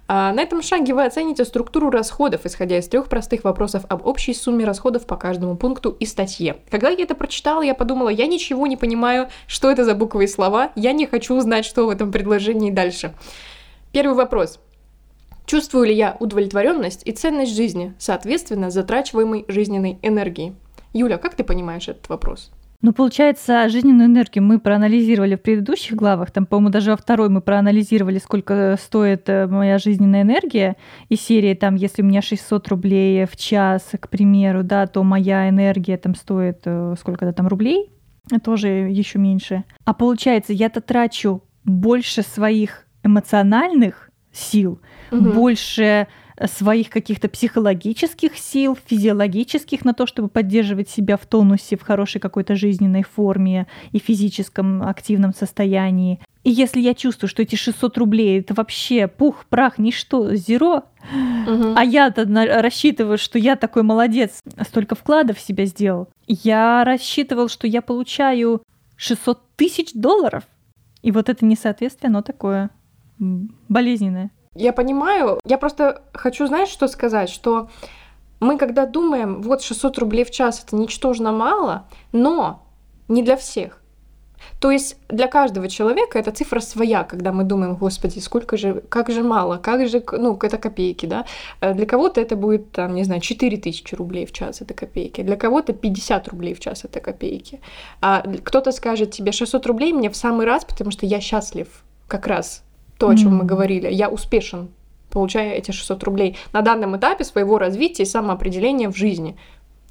А 0.07 0.33
на 0.33 0.41
этом 0.41 0.61
шаге 0.61 0.93
вы 0.93 1.05
оцените 1.05 1.45
структуру 1.45 1.89
расходов, 1.89 2.45
исходя 2.45 2.77
из 2.77 2.87
трех 2.87 3.09
простых 3.09 3.43
вопросов 3.43 3.83
об 3.89 4.05
общей 4.07 4.33
сумме 4.33 4.65
расходов 4.65 5.05
по 5.05 5.17
каждому 5.17 5.55
пункту 5.55 5.95
и 5.99 6.05
статье. 6.05 6.57
Когда 6.69 6.89
я 6.89 7.03
это 7.03 7.15
прочитала, 7.15 7.61
я 7.61 7.75
подумала, 7.75 8.09
я 8.09 8.27
ничего 8.27 8.65
не 8.65 8.77
понимаю, 8.77 9.29
что 9.45 9.69
это 9.69 9.83
за 9.83 9.93
буквы 9.93 10.23
и 10.23 10.27
слова, 10.27 10.71
я 10.75 10.93
не 10.93 11.05
хочу 11.05 11.35
узнать, 11.35 11.65
что 11.65 11.85
в 11.85 11.89
этом 11.89 12.11
предложении 12.11 12.71
дальше. 12.71 13.13
Первый 13.91 14.15
вопрос. 14.15 14.59
Чувствую 15.47 15.85
ли 15.85 15.95
я 15.95 16.17
удовлетворенность 16.19 17.03
и 17.05 17.13
ценность 17.13 17.55
жизни, 17.55 17.93
соответственно, 17.97 18.69
затрачиваемой 18.69 19.45
жизненной 19.47 19.97
энергии? 20.01 20.53
Юля, 20.91 21.17
как 21.17 21.35
ты 21.35 21.45
понимаешь 21.45 21.87
этот 21.87 22.09
вопрос? 22.09 22.51
Ну, 22.81 22.91
получается, 22.91 23.69
жизненную 23.69 24.07
энергию 24.07 24.43
мы 24.43 24.59
проанализировали 24.59 25.35
в 25.35 25.41
предыдущих 25.41 25.95
главах. 25.95 26.31
Там, 26.31 26.45
по-моему, 26.45 26.69
даже 26.69 26.91
во 26.91 26.97
второй 26.97 27.29
мы 27.29 27.39
проанализировали, 27.39 28.17
сколько 28.19 28.77
стоит 28.77 29.29
э, 29.29 29.47
моя 29.47 29.77
жизненная 29.77 30.23
энергия. 30.23 30.75
И 31.07 31.15
серии 31.15 31.53
там, 31.53 31.75
если 31.75 32.01
у 32.01 32.05
меня 32.05 32.21
600 32.21 32.67
рублей 32.67 33.25
в 33.25 33.37
час, 33.37 33.91
к 33.97 34.09
примеру, 34.09 34.63
да, 34.63 34.85
то 34.85 35.01
моя 35.03 35.47
энергия 35.47 35.97
там 35.97 36.13
стоит 36.13 36.63
э, 36.65 36.95
сколько-то 36.99 37.31
там 37.31 37.47
рублей, 37.47 37.89
тоже 38.43 38.67
еще 38.67 39.17
меньше. 39.17 39.63
А 39.85 39.93
получается, 39.93 40.51
я-то 40.51 40.81
трачу 40.81 41.41
больше 41.63 42.21
своих 42.21 42.85
эмоциональных 43.01 44.06
сил, 44.37 44.79
угу. 45.11 45.31
больше 45.31 46.07
своих 46.45 46.89
каких-то 46.89 47.29
психологических 47.29 48.37
сил, 48.37 48.77
физиологических 48.85 49.83
на 49.83 49.93
то, 49.93 50.05
чтобы 50.05 50.27
поддерживать 50.27 50.89
себя 50.89 51.17
в 51.17 51.25
тонусе, 51.25 51.77
в 51.77 51.81
хорошей 51.81 52.21
какой-то 52.21 52.55
жизненной 52.55 53.03
форме 53.03 53.65
и 53.91 53.99
физическом 53.99 54.83
активном 54.83 55.33
состоянии. 55.33 56.19
И 56.43 56.51
если 56.51 56.79
я 56.79 56.93
чувствую, 56.93 57.29
что 57.29 57.41
эти 57.41 57.55
600 57.55 57.97
рублей 57.97 58.39
это 58.39 58.53
вообще 58.53 59.07
пух, 59.07 59.45
прах, 59.49 59.79
ничто, 59.79 60.35
зеро, 60.35 60.83
угу. 61.47 61.73
а 61.75 61.83
я-то 61.83 62.25
рассчитываю, 62.61 63.17
что 63.17 63.39
я 63.39 63.55
такой 63.55 63.83
молодец, 63.83 64.43
столько 64.67 64.95
вкладов 64.95 65.37
в 65.37 65.41
себя 65.41 65.65
сделал, 65.65 66.07
я 66.27 66.83
рассчитывал, 66.83 67.49
что 67.49 67.65
я 67.65 67.81
получаю 67.81 68.61
600 68.95 69.41
тысяч 69.55 69.93
долларов. 69.93 70.43
И 71.01 71.11
вот 71.11 71.29
это 71.29 71.45
несоответствие, 71.45 72.09
оно 72.09 72.21
такое 72.21 72.69
болезненное. 73.19 74.31
Я 74.55 74.73
понимаю, 74.73 75.39
я 75.45 75.57
просто 75.57 76.01
хочу, 76.13 76.47
знаешь, 76.47 76.69
что 76.69 76.87
сказать, 76.87 77.29
что 77.29 77.69
мы 78.39 78.57
когда 78.57 78.85
думаем, 78.85 79.41
вот 79.41 79.61
600 79.61 79.97
рублей 79.99 80.23
в 80.23 80.31
час 80.31 80.63
это 80.65 80.75
ничтожно 80.75 81.31
мало, 81.31 81.85
но 82.11 82.63
не 83.07 83.23
для 83.23 83.35
всех. 83.35 83.81
То 84.59 84.71
есть 84.71 84.97
для 85.09 85.27
каждого 85.27 85.67
человека 85.67 86.19
эта 86.19 86.31
цифра 86.31 86.59
своя, 86.59 87.03
когда 87.03 87.31
мы 87.31 87.43
думаем, 87.43 87.75
господи, 87.75 88.19
сколько 88.19 88.57
же, 88.57 88.83
как 88.89 89.09
же 89.09 89.23
мало, 89.23 89.57
как 89.57 89.87
же, 89.87 90.03
ну, 90.11 90.37
это 90.41 90.57
копейки, 90.57 91.05
да. 91.05 91.25
Э, 91.61 91.73
для 91.73 91.85
кого-то 91.85 92.21
это 92.21 92.35
будет, 92.35 92.71
там, 92.71 92.95
не 92.95 93.03
знаю, 93.03 93.21
4 93.21 93.57
тысячи 93.57 93.95
рублей 93.95 94.25
в 94.25 94.31
час, 94.31 94.61
это 94.61 94.73
копейки. 94.73 95.21
Для 95.21 95.35
кого-то 95.35 95.73
50 95.73 96.27
рублей 96.27 96.53
в 96.53 96.59
час, 96.59 96.85
это 96.85 96.99
копейки. 96.99 97.61
А 98.01 98.23
кто-то 98.43 98.71
скажет 98.71 99.11
тебе 99.11 99.31
600 99.31 99.65
рублей 99.65 99.93
мне 99.93 100.09
в 100.09 100.15
самый 100.15 100.45
раз, 100.45 100.65
потому 100.65 100.91
что 100.91 101.05
я 101.05 101.19
счастлив 101.19 101.67
как 102.07 102.27
раз 102.27 102.63
то, 102.97 103.09
о 103.09 103.15
чем 103.15 103.33
mm-hmm. 103.33 103.37
мы 103.37 103.45
говорили. 103.45 103.89
Я 103.91 104.09
успешен, 104.09 104.69
получая 105.09 105.53
эти 105.53 105.71
600 105.71 106.03
рублей 106.03 106.37
на 106.53 106.61
данном 106.61 106.97
этапе 106.97 107.23
своего 107.23 107.57
развития 107.57 108.03
и 108.03 108.05
самоопределения 108.07 108.89
в 108.89 108.95
жизни. 108.95 109.37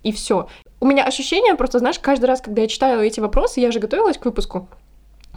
и 0.02 0.12
все. 0.12 0.48
У 0.78 0.86
меня 0.86 1.04
ощущение 1.04 1.56
просто, 1.56 1.78
знаешь, 1.78 1.98
каждый 1.98 2.26
раз, 2.26 2.40
когда 2.40 2.62
я 2.62 2.68
читаю 2.68 3.00
эти 3.00 3.18
вопросы, 3.18 3.60
я 3.60 3.72
же 3.72 3.80
готовилась 3.80 4.18
к 4.18 4.24
выпуску, 4.24 4.68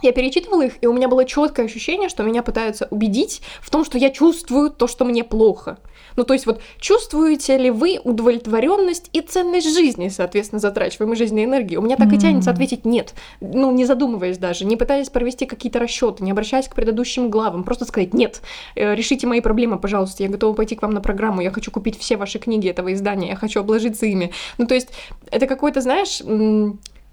я 0.02 0.12
перечитывала 0.12 0.62
их, 0.62 0.74
и 0.80 0.86
у 0.86 0.92
меня 0.92 1.08
было 1.08 1.24
четкое 1.24 1.66
ощущение, 1.66 2.08
что 2.08 2.22
меня 2.22 2.42
пытаются 2.42 2.86
убедить 2.90 3.42
в 3.60 3.70
том, 3.70 3.84
что 3.84 3.98
я 3.98 4.10
чувствую 4.10 4.70
то, 4.70 4.86
что 4.86 5.04
мне 5.04 5.24
плохо. 5.24 5.78
Ну, 6.16 6.24
то 6.24 6.34
есть 6.34 6.46
вот 6.46 6.60
чувствуете 6.78 7.56
ли 7.56 7.70
вы 7.70 8.00
удовлетворенность 8.02 9.08
и 9.12 9.20
ценность 9.20 9.72
жизни, 9.72 10.08
соответственно, 10.08 10.60
затрачиваемой 10.60 11.16
жизненной 11.16 11.44
энергии? 11.44 11.76
У 11.76 11.82
меня 11.82 11.96
так 11.96 12.12
и 12.12 12.18
тянется 12.18 12.50
ответить 12.50 12.84
нет, 12.84 13.14
ну, 13.40 13.70
не 13.70 13.84
задумываясь 13.84 14.38
даже, 14.38 14.64
не 14.64 14.76
пытаясь 14.76 15.10
провести 15.10 15.46
какие-то 15.46 15.78
расчеты, 15.78 16.24
не 16.24 16.30
обращаясь 16.30 16.68
к 16.68 16.74
предыдущим 16.74 17.30
главам, 17.30 17.64
просто 17.64 17.84
сказать 17.84 18.14
нет, 18.14 18.40
э, 18.74 18.94
решите 18.94 19.26
мои 19.26 19.40
проблемы, 19.40 19.78
пожалуйста, 19.78 20.22
я 20.22 20.28
готова 20.28 20.54
пойти 20.54 20.76
к 20.76 20.82
вам 20.82 20.92
на 20.92 21.00
программу, 21.00 21.40
я 21.40 21.50
хочу 21.50 21.70
купить 21.70 21.98
все 21.98 22.16
ваши 22.16 22.38
книги 22.38 22.68
этого 22.68 22.92
издания, 22.92 23.28
я 23.28 23.36
хочу 23.36 23.60
обложиться 23.60 24.06
ими. 24.06 24.32
Ну, 24.58 24.66
то 24.66 24.74
есть 24.74 24.88
это 25.30 25.46
какой-то, 25.46 25.80
знаешь, 25.80 26.22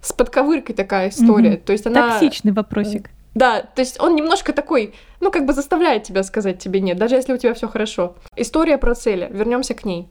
с 0.02 0.14
подковыркой 0.14 0.76
такая 0.76 1.10
история. 1.10 1.54
Mm-hmm. 1.54 1.64
То 1.66 1.74
есть 1.74 1.88
она... 1.88 2.12
Токсичный 2.12 2.52
вопросик. 2.52 3.10
Да, 3.38 3.62
то 3.62 3.82
есть 3.82 4.02
он 4.02 4.16
немножко 4.16 4.52
такой, 4.52 4.96
ну, 5.20 5.30
как 5.30 5.46
бы 5.46 5.54
заставляет 5.54 6.02
тебя 6.02 6.24
сказать 6.24 6.58
тебе 6.58 6.80
нет, 6.80 6.98
даже 6.98 7.14
если 7.14 7.34
у 7.34 7.38
тебя 7.38 7.54
все 7.54 7.68
хорошо. 7.68 8.16
История 8.36 8.80
про 8.80 8.96
цели. 8.96 9.30
Вернемся 9.32 9.76
к 9.76 9.86
ней. 9.86 10.10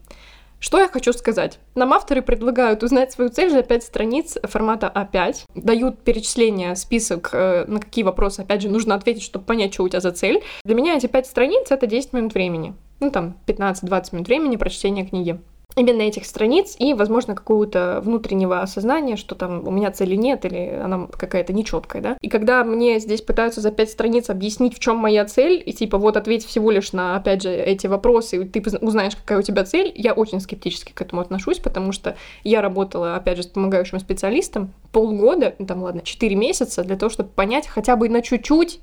Что 0.61 0.78
я 0.78 0.87
хочу 0.87 1.12
сказать? 1.12 1.59
Нам 1.75 1.92
авторы 1.92 2.23
предлагают 2.23 2.85
узнать 2.85 3.11
свою 3.11 3.30
цель 3.30 3.50
за 3.50 3.64
5 3.64 3.83
страниц 3.83 4.38
формата 4.45 4.90
А5, 4.95 5.42
дают 5.56 6.04
перечисление, 6.04 6.76
список, 6.76 7.30
э, 7.33 7.64
на 7.66 7.80
какие 7.80 8.04
вопросы, 8.04 8.40
опять 8.40 8.62
же, 8.62 8.68
нужно 8.68 8.95
ответить, 8.95 9.25
чтобы 9.25 9.45
понять, 9.45 9.75
что 9.75 9.83
у 9.83 9.88
тебя 9.88 10.00
за 10.00 10.12
цель. 10.12 10.45
Для 10.64 10.76
меня 10.76 10.97
эти 10.97 11.09
5 11.09 11.26
страниц— 11.26 11.66
это 11.71 11.88
10 11.88 12.12
минут 12.12 12.33
времени. 12.33 12.75
Ну, 13.00 13.11
там, 13.11 13.37
15-20 13.47 14.12
минут 14.12 14.28
времени 14.28 14.54
прочтения 14.54 15.04
книги 15.04 15.40
именно 15.76 16.02
этих 16.02 16.25
страниц 16.25 16.75
и, 16.78 16.95
возможно, 16.95 17.35
какого-то 17.35 18.00
внутреннего 18.02 18.61
осознания, 18.61 19.16
что 19.16 19.35
там 19.35 19.66
у 19.66 19.71
меня 19.71 19.90
цели 19.90 20.16
нет 20.16 20.45
или 20.45 20.80
она 20.83 21.06
какая-то 21.06 21.52
нечеткая, 21.52 22.02
да. 22.02 22.16
И 22.23 22.28
когда 22.28 22.64
мне 22.64 22.99
здесь 22.99 23.21
пытаются 23.21 23.61
за 23.61 23.71
пять 23.71 23.90
страниц 23.90 24.30
объяснить, 24.30 24.75
в 24.75 24.80
чем 24.80 24.97
моя 24.97 25.25
цель, 25.26 25.62
и 25.64 25.73
типа 25.73 25.99
вот 25.99 26.16
ответь 26.16 26.47
всего 26.47 26.71
лишь 26.71 26.92
на, 26.92 27.16
опять 27.16 27.42
же, 27.42 27.50
эти 27.50 27.87
вопросы, 27.87 28.42
и 28.42 28.45
ты 28.49 28.62
узнаешь, 28.80 29.16
какая 29.16 29.38
у 29.38 29.42
тебя 29.42 29.64
цель, 29.64 29.92
я 29.95 30.14
очень 30.14 30.40
скептически 30.40 30.92
к 30.92 31.02
этому 31.02 31.21
отношусь, 31.21 31.59
потому 31.59 31.92
что 31.92 32.16
я 32.42 32.62
работала, 32.62 33.14
опять 33.16 33.37
же, 33.37 33.42
с 33.42 33.47
помогающим 33.47 34.00
специалистом 34.00 34.73
полгода, 34.92 35.54
ну, 35.59 35.66
там, 35.66 35.83
ладно, 35.83 36.00
четыре 36.02 36.37
месяца 36.37 36.85
для 36.85 36.97
того, 36.97 37.11
чтобы 37.11 37.28
понять 37.28 37.66
хотя 37.68 37.97
бы 37.97 38.09
на 38.09 38.23
чуть-чуть, 38.23 38.80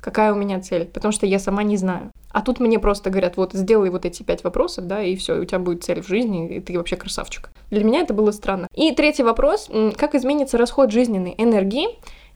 какая 0.00 0.32
у 0.32 0.36
меня 0.36 0.60
цель, 0.60 0.86
потому 0.86 1.12
что 1.12 1.26
я 1.26 1.38
сама 1.38 1.62
не 1.62 1.76
знаю. 1.76 2.10
А 2.34 2.42
тут 2.42 2.58
мне 2.58 2.80
просто 2.80 3.10
говорят, 3.10 3.36
вот, 3.36 3.52
сделай 3.52 3.90
вот 3.90 4.04
эти 4.04 4.24
пять 4.24 4.42
вопросов, 4.42 4.88
да, 4.88 5.00
и 5.00 5.14
все, 5.14 5.38
у 5.38 5.44
тебя 5.44 5.60
будет 5.60 5.84
цель 5.84 6.02
в 6.02 6.08
жизни, 6.08 6.56
и 6.56 6.60
ты 6.60 6.76
вообще 6.76 6.96
красавчик. 6.96 7.48
Для 7.70 7.84
меня 7.84 8.00
это 8.00 8.12
было 8.12 8.32
странно. 8.32 8.66
И 8.74 8.92
третий 8.92 9.22
вопрос, 9.22 9.70
как 9.96 10.16
изменится 10.16 10.58
расход 10.58 10.90
жизненной 10.90 11.36
энергии, 11.38 11.86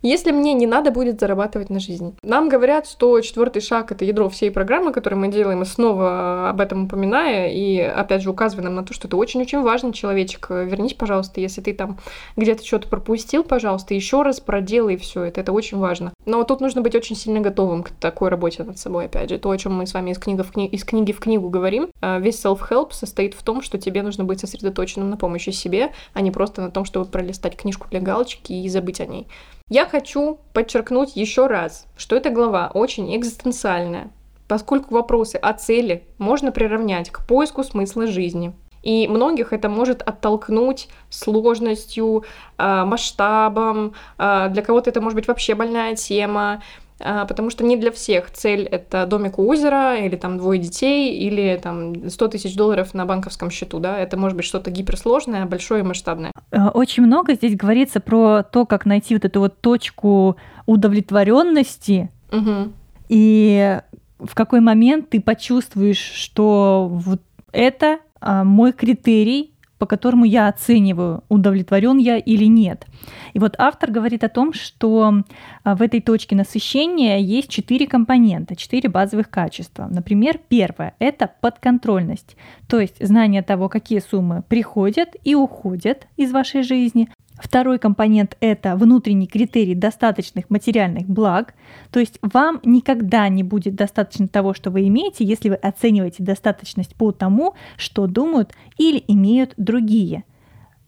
если 0.03 0.31
мне 0.31 0.55
не 0.55 0.67
надо 0.67 0.91
будет 0.91 1.21
зарабатывать 1.21 1.71
на 1.71 1.81
жизнь. 1.81 2.17
Нам 2.23 2.49
говорят, 2.49 2.87
что 2.87 3.21
четвертый 3.21 3.61
шаг— 3.61 3.91
это 3.93 4.05
ядро 4.05 4.29
всей 4.29 4.51
программы, 4.51 4.93
которую 4.93 5.21
мы 5.21 5.29
делаем, 5.29 5.63
и 5.63 5.65
снова 5.65 6.51
об 6.51 6.61
этом 6.61 6.85
упоминая, 6.85 7.51
и 7.51 7.79
опять 7.79 8.23
же 8.23 8.31
указывая 8.31 8.65
нам 8.65 8.75
на 8.77 8.85
то, 8.85 8.95
что 8.95 9.09
это 9.09 9.17
очень-очень 9.17 9.63
важно, 9.63 9.93
человечек. 9.93 10.51
Вернись, 10.51 10.95
пожалуйста, 10.95 11.41
если 11.41 11.61
ты 11.61 11.75
там 11.75 11.99
где-то 12.37 12.65
что-то 12.65 12.89
пропустил, 12.89 13.45
пожалуйста, 13.45 13.95
еще 13.95 14.23
раз 14.23 14.41
проделай 14.41 14.97
все 14.97 15.25
это, 15.25 15.41
это 15.41 15.53
очень 15.53 15.79
важно. 15.79 16.13
Но 16.27 16.45
тут 16.45 16.61
нужно 16.61 16.83
быть 16.83 16.95
очень 16.95 17.17
сильно 17.17 17.41
готовым 17.41 17.83
к 17.83 17.91
такой 17.91 18.29
работе 18.29 18.63
над 18.63 18.79
собой, 18.79 19.07
опять 19.07 19.31
же. 19.31 19.39
То, 19.39 19.51
о 19.51 19.59
чем 19.59 19.75
мы 19.75 19.87
с 19.87 19.95
вами 19.95 20.11
из, 20.11 20.19
книги 20.19 20.43
в 20.43 20.53
кни... 20.53 20.67
из 20.67 20.85
книги 20.85 21.13
в 21.13 21.21
книгу 21.21 21.49
говорим, 21.49 21.89
а, 22.01 22.19
весь 22.19 22.45
self-help 22.45 22.93
состоит 22.93 23.35
в 23.35 23.43
том, 23.43 23.63
что 23.63 23.79
тебе 23.79 24.03
нужно 24.03 24.25
быть 24.25 24.41
сосредоточенным 24.41 25.11
на 25.11 25.17
помощи 25.17 25.51
себе, 25.51 25.93
а 26.13 26.21
не 26.21 26.31
просто 26.31 26.63
на 26.63 26.71
том, 26.71 26.85
чтобы 26.85 27.07
пролистать 27.07 27.57
книжку 27.57 27.89
для 27.91 28.01
галочки 28.01 28.53
и 28.53 28.69
забыть 28.69 29.01
о 29.01 29.07
ней. 29.07 29.27
Я 29.69 29.85
хочу 29.85 30.41
подчеркнуть 30.55 31.15
еще 31.15 31.47
раз, 31.47 31.87
что 31.95 32.17
эта 32.17 32.31
глава 32.31 32.71
очень 32.73 33.15
экзистенциальная, 33.15 34.11
поскольку 34.49 34.95
вопросы 34.95 35.37
о 35.37 35.53
цели 35.53 36.05
можно 36.17 36.53
приравнять 36.53 37.11
к 37.11 37.27
поиску 37.27 37.63
смысла 37.63 38.07
жизни. 38.07 38.55
И 38.83 39.07
многих 39.09 39.53
это 39.53 39.69
может 39.69 40.01
оттолкнуть 40.01 40.89
сложностью, 41.11 42.25
а, 42.57 42.87
масштабом, 42.87 43.93
а, 44.17 44.49
для 44.49 44.63
кого-то 44.63 44.89
это 44.89 45.03
может 45.03 45.17
быть 45.17 45.29
вообще 45.29 45.55
больная 45.55 45.95
тема, 45.97 46.63
потому 46.99 47.51
что 47.51 47.65
не 47.65 47.77
для 47.77 47.93
всех 47.93 48.31
цель— 48.31 48.63
это 48.71 49.07
домик 49.07 49.39
у 49.39 49.49
озера, 49.49 49.97
или 49.97 50.17
там 50.17 50.39
двое 50.39 50.61
детей, 50.61 51.17
или 51.17 51.59
там 51.63 52.09
100 52.09 52.29
тысяч 52.29 52.57
долларов 52.57 52.95
на 52.95 53.07
банковском 53.07 53.51
счету, 53.51 53.79
да, 53.79 53.99
это 53.99 54.17
может 54.17 54.37
быть 54.37 54.45
что-то 54.45 54.71
гиперсложное, 54.71 55.47
большое 55.47 55.81
и 55.81 55.87
масштабное. 55.87 56.33
Э, 56.51 56.69
очень 56.69 57.05
много 57.05 57.35
здесь 57.35 57.57
говорится 57.57 58.01
про 58.01 58.43
то, 58.43 58.67
как 58.67 58.87
найти 58.87 59.15
вот 59.15 59.25
эту 59.25 59.41
вот 59.41 59.61
точку 59.61 60.37
удовлетворенности, 60.67 62.11
угу. 62.33 62.73
и 63.09 63.81
в 64.19 64.35
какой 64.35 64.61
момент 64.61 65.11
ты 65.11 65.21
почувствуешь, 65.21 65.99
что 65.99 66.89
вот 66.91 67.23
это 67.53 67.99
а, 68.21 68.45
мой 68.45 68.73
критерий, 68.73 69.55
по 69.79 69.87
которому 69.87 70.25
я 70.25 70.49
оцениваю, 70.49 71.25
удовлетворен 71.29 71.99
я 71.99 72.19
или 72.19 72.45
нет. 72.45 72.87
И 73.33 73.39
вот 73.39 73.55
автор 73.59 73.91
говорит 73.91 74.25
о 74.25 74.29
том, 74.29 74.53
что 74.53 75.23
а, 75.65 75.77
в 75.77 75.83
этой 75.83 76.01
точке 76.01 76.37
насыщения 76.37 77.19
есть 77.19 77.49
четыре 77.49 77.87
компонента, 77.87 78.57
четыре 78.57 78.89
базовых 78.89 79.31
качества. 79.31 79.89
Например, 79.91 80.39
первое– 80.49 80.95
это 80.99 81.31
подконтрольность, 81.41 82.37
то 82.69 82.81
есть 82.81 83.05
знание 83.05 83.43
того, 83.43 83.69
какие 83.69 84.01
суммы 84.01 84.43
приходят 84.49 85.11
и 85.25 85.35
уходят 85.35 86.07
из 86.17 86.33
вашей 86.33 86.63
жизни, 86.63 87.09
Второй 87.41 87.79
компонент– 87.79 88.37
это 88.41 88.77
внутренний 88.77 89.27
критерий 89.27 89.75
достаточных 89.75 90.51
материальных 90.51 91.07
благ. 91.07 91.55
То 91.91 92.01
есть 92.01 92.19
вам 92.23 92.61
никогда 92.65 93.29
не 93.29 93.43
будет 93.43 93.75
достаточно 93.75 94.29
того, 94.29 94.55
что 94.55 94.71
вы 94.71 94.89
имеете, 94.89 95.25
если 95.25 95.51
вы 95.51 95.55
оцениваете 95.55 96.23
достаточность 96.23 96.95
по 96.95 97.13
тому, 97.13 97.55
что 97.77 98.07
думают 98.07 98.55
или 98.77 99.03
имеют 99.07 99.55
другие. 99.57 100.25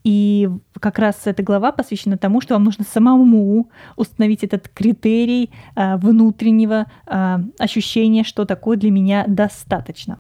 И 0.03 0.49
как 0.81 0.99
раз 0.99 1.27
эта 1.27 1.43
глава 1.43 1.73
посвящена 1.73 2.17
тому, 2.17 2.41
что 2.41 2.55
вам 2.55 2.65
нужно 2.65 2.85
самому 2.85 3.71
установить 3.97 4.43
этот 4.43 4.69
критерий 4.69 5.51
а, 5.77 5.99
внутреннего 5.99 6.87
а, 7.07 7.41
ощущения, 7.59 8.25
что 8.25 8.47
такое 8.47 8.79
для 8.79 8.91
меня 8.91 9.25
достаточно. 9.29 10.19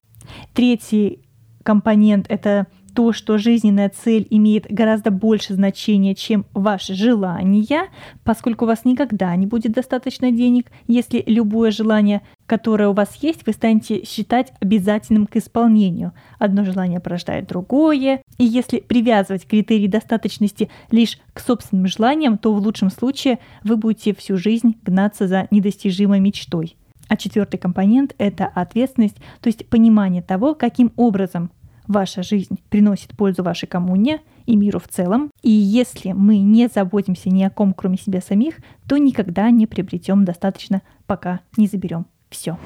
Третий 0.52 1.20
компонент— 1.62 2.26
это 2.28 2.66
то, 2.94 3.12
что 3.12 3.38
жизненная 3.38 3.90
цель 3.90 4.26
имеет 4.30 4.66
гораздо 4.70 5.10
больше 5.10 5.54
значения, 5.54 6.14
чем 6.14 6.44
ваши 6.52 6.94
желания, 6.94 7.88
поскольку 8.24 8.64
у 8.64 8.68
вас 8.68 8.84
никогда 8.84 9.34
не 9.36 9.46
будет 9.46 9.72
достаточно 9.72 10.30
денег, 10.30 10.66
если 10.86 11.22
любое 11.26 11.70
желание, 11.70 12.22
которое 12.46 12.88
у 12.88 12.92
вас 12.92 13.16
есть, 13.22 13.46
вы 13.46 13.52
станете 13.52 14.04
считать 14.04 14.52
обязательным 14.60 15.26
к 15.26 15.36
исполнению. 15.36 16.12
Одно 16.38 16.64
желание 16.64 17.00
порождает 17.00 17.46
другое, 17.46 18.22
и 18.38 18.44
если 18.44 18.80
привязывать 18.80 19.46
критерии 19.46 19.86
достаточности 19.86 20.70
лишь 20.90 21.18
к 21.32 21.40
собственным 21.40 21.86
желаниям, 21.86 22.38
то 22.38 22.52
в 22.52 22.58
лучшем 22.58 22.90
случае 22.90 23.38
вы 23.62 23.76
будете 23.76 24.14
всю 24.14 24.36
жизнь 24.36 24.76
гнаться 24.82 25.28
за 25.28 25.46
недостижимой 25.50 26.20
мечтой. 26.20 26.76
А 27.10 27.16
четвертый 27.16 27.58
компонент— 27.58 28.14
это 28.18 28.46
ответственность, 28.46 29.16
то 29.40 29.48
есть 29.48 29.68
понимание 29.68 30.22
того, 30.22 30.54
каким 30.54 30.92
образом 30.96 31.50
ваша 31.90 32.22
жизнь 32.22 32.58
приносит 32.70 33.16
пользу 33.16 33.42
вашей 33.42 33.66
коммуне 33.66 34.20
и 34.46 34.56
миру 34.56 34.78
в 34.78 34.88
целом. 34.88 35.30
И 35.42 35.50
если 35.50 36.12
мы 36.12 36.38
не 36.38 36.68
заботимся 36.68 37.28
ни 37.30 37.42
о 37.42 37.50
ком, 37.50 37.74
кроме 37.74 37.98
себя 37.98 38.20
самих, 38.20 38.56
то 38.88 38.96
никогда 38.96 39.50
не 39.50 39.66
приобретем 39.66 40.24
достаточно, 40.24 40.82
пока 41.06 41.40
не 41.56 41.66
заберем 41.66 42.06
все. 42.30 42.56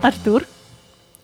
Артур, 0.00 0.44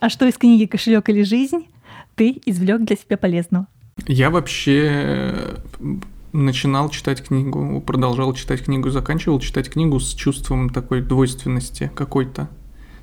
а 0.00 0.08
что 0.10 0.26
из 0.26 0.36
книги 0.36 0.66
«Кошелек 0.66 1.08
или 1.08 1.22
жизнь» 1.22 1.68
ты 2.16 2.40
извлек 2.44 2.82
для 2.82 2.96
себя 2.96 3.16
полезного? 3.16 3.66
Я 4.06 4.30
вообще 4.30 5.56
начинал 6.34 6.90
читать 6.90 7.22
книгу, 7.22 7.80
продолжал 7.80 8.34
читать 8.34 8.64
книгу, 8.64 8.90
заканчивал 8.90 9.38
читать 9.38 9.70
книгу 9.70 10.00
с 10.00 10.12
чувством 10.14 10.68
такой 10.68 11.00
двойственности 11.00 11.90
какой-то. 11.94 12.50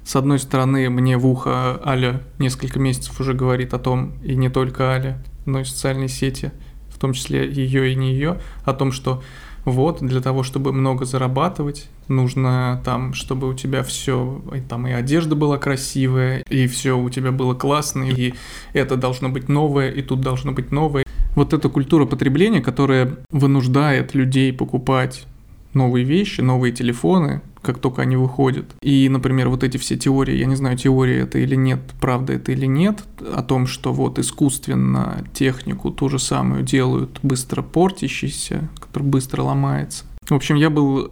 С 0.03 0.15
одной 0.15 0.37
стороны, 0.37 0.89
мне 0.89 1.17
в 1.17 1.25
ухо 1.25 1.81
Аля 1.85 2.21
несколько 2.39 2.77
месяцев 2.77 3.19
уже 3.19 3.33
говорит 3.33 3.73
о 3.73 3.79
том, 3.79 4.13
и 4.23 4.35
не 4.35 4.49
только 4.49 4.91
Аля, 4.91 5.23
но 5.45 5.61
и 5.61 5.63
социальные 5.63 6.09
сети, 6.09 6.51
в 6.89 6.99
том 6.99 7.13
числе 7.13 7.49
ее 7.49 7.93
и 7.93 7.95
не 7.95 8.11
ее, 8.11 8.41
о 8.65 8.73
том, 8.73 8.91
что 8.91 9.23
вот, 9.63 10.01
для 10.01 10.21
того, 10.21 10.43
чтобы 10.43 10.73
много 10.73 11.05
зарабатывать, 11.05 11.87
нужно 12.07 12.81
там, 12.83 13.13
чтобы 13.13 13.47
у 13.47 13.53
тебя 13.53 13.83
все, 13.83 14.41
и 14.53 14.59
там 14.59 14.87
и 14.87 14.91
одежда 14.91 15.35
была 15.35 15.57
красивая, 15.57 16.43
и 16.49 16.67
все 16.67 16.97
у 16.97 17.09
тебя 17.09 17.31
было 17.31 17.53
классно, 17.53 18.03
и 18.03 18.33
это 18.73 18.97
должно 18.97 19.29
быть 19.29 19.47
новое, 19.47 19.89
и 19.91 20.01
тут 20.01 20.19
должно 20.19 20.51
быть 20.51 20.71
новое 20.71 21.05
вот 21.35 21.53
эта 21.53 21.69
культура 21.69 22.05
потребления, 22.05 22.61
которая 22.61 23.17
вынуждает 23.31 24.15
людей 24.15 24.53
покупать 24.53 25.25
новые 25.73 26.05
вещи, 26.05 26.41
новые 26.41 26.73
телефоны, 26.73 27.41
как 27.61 27.79
только 27.79 28.01
они 28.01 28.15
выходят. 28.17 28.65
И, 28.81 29.07
например, 29.07 29.49
вот 29.49 29.63
эти 29.63 29.77
все 29.77 29.95
теории, 29.95 30.35
я 30.35 30.45
не 30.45 30.55
знаю, 30.55 30.77
теория 30.77 31.19
это 31.19 31.37
или 31.37 31.55
нет, 31.55 31.79
правда 31.99 32.33
это 32.33 32.51
или 32.51 32.65
нет, 32.65 33.03
о 33.33 33.43
том, 33.43 33.67
что 33.67 33.93
вот 33.93 34.19
искусственно 34.19 35.23
технику 35.33 35.91
ту 35.91 36.09
же 36.09 36.19
самую 36.19 36.63
делают 36.63 37.19
быстро 37.23 37.61
портящийся, 37.61 38.69
который 38.79 39.03
быстро 39.03 39.43
ломается. 39.43 40.05
В 40.27 40.33
общем, 40.33 40.55
я 40.55 40.69
был 40.69 41.11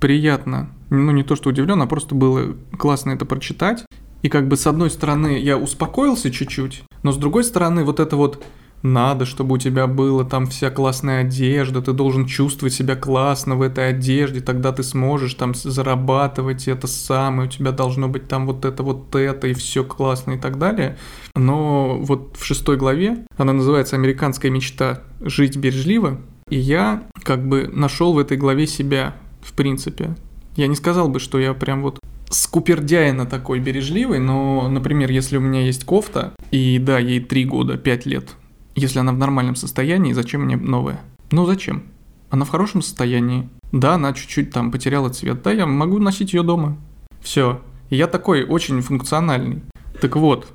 приятно, 0.00 0.70
ну 0.90 1.12
не 1.12 1.22
то 1.22 1.36
что 1.36 1.50
удивлен, 1.50 1.80
а 1.80 1.86
просто 1.86 2.14
было 2.14 2.54
классно 2.76 3.12
это 3.12 3.24
прочитать. 3.24 3.84
И 4.22 4.28
как 4.28 4.48
бы 4.48 4.56
с 4.56 4.66
одной 4.66 4.90
стороны 4.90 5.38
я 5.38 5.56
успокоился 5.56 6.30
чуть-чуть, 6.30 6.82
но 7.02 7.12
с 7.12 7.16
другой 7.16 7.44
стороны 7.44 7.84
вот 7.84 8.00
это 8.00 8.16
вот 8.16 8.42
надо, 8.82 9.24
чтобы 9.26 9.54
у 9.54 9.58
тебя 9.58 9.86
была 9.86 10.24
там 10.24 10.46
вся 10.46 10.70
классная 10.70 11.22
одежда, 11.22 11.82
ты 11.82 11.92
должен 11.92 12.26
чувствовать 12.26 12.74
себя 12.74 12.96
классно 12.96 13.56
в 13.56 13.62
этой 13.62 13.88
одежде, 13.90 14.40
тогда 14.40 14.72
ты 14.72 14.82
сможешь 14.82 15.34
там 15.34 15.54
зарабатывать 15.54 16.68
это 16.68 16.86
самое, 16.86 17.48
у 17.48 17.50
тебя 17.50 17.72
должно 17.72 18.08
быть 18.08 18.28
там 18.28 18.46
вот 18.46 18.64
это, 18.64 18.82
вот 18.82 19.14
это, 19.14 19.48
и 19.48 19.54
все 19.54 19.84
классно 19.84 20.32
и 20.32 20.38
так 20.38 20.58
далее. 20.58 20.96
Но 21.34 21.98
вот 21.98 22.36
в 22.38 22.44
шестой 22.44 22.76
главе, 22.76 23.24
она 23.36 23.52
называется 23.52 23.96
«Американская 23.96 24.50
мечта. 24.50 25.02
Жить 25.20 25.56
бережливо», 25.56 26.20
и 26.48 26.56
я 26.56 27.02
как 27.22 27.46
бы 27.46 27.68
нашел 27.72 28.12
в 28.12 28.18
этой 28.18 28.36
главе 28.36 28.66
себя, 28.66 29.16
в 29.40 29.52
принципе. 29.52 30.14
Я 30.54 30.68
не 30.68 30.76
сказал 30.76 31.08
бы, 31.08 31.18
что 31.18 31.38
я 31.38 31.54
прям 31.54 31.82
вот 31.82 31.98
скупердяйно 32.30 33.26
такой 33.26 33.60
бережливый, 33.60 34.18
но, 34.18 34.68
например, 34.68 35.10
если 35.10 35.36
у 35.36 35.40
меня 35.40 35.62
есть 35.62 35.84
кофта, 35.84 36.32
и 36.50 36.78
да, 36.78 36.98
ей 36.98 37.20
3 37.20 37.44
года, 37.44 37.76
5 37.76 38.06
лет, 38.06 38.36
если 38.76 38.98
она 38.98 39.12
в 39.12 39.18
нормальном 39.18 39.56
состоянии, 39.56 40.12
зачем 40.12 40.42
мне 40.42 40.56
новая? 40.56 41.00
Ну 41.30 41.46
зачем? 41.46 41.84
Она 42.30 42.44
в 42.44 42.50
хорошем 42.50 42.82
состоянии. 42.82 43.48
Да, 43.72 43.94
она 43.94 44.12
чуть-чуть 44.12 44.52
там 44.52 44.70
потеряла 44.70 45.08
цвет. 45.08 45.42
Да, 45.42 45.50
я 45.50 45.66
могу 45.66 45.98
носить 45.98 46.32
ее 46.32 46.42
дома. 46.42 46.76
Все. 47.20 47.60
Я 47.90 48.06
такой 48.06 48.44
очень 48.44 48.80
функциональный. 48.82 49.62
Так 50.00 50.16
вот, 50.16 50.52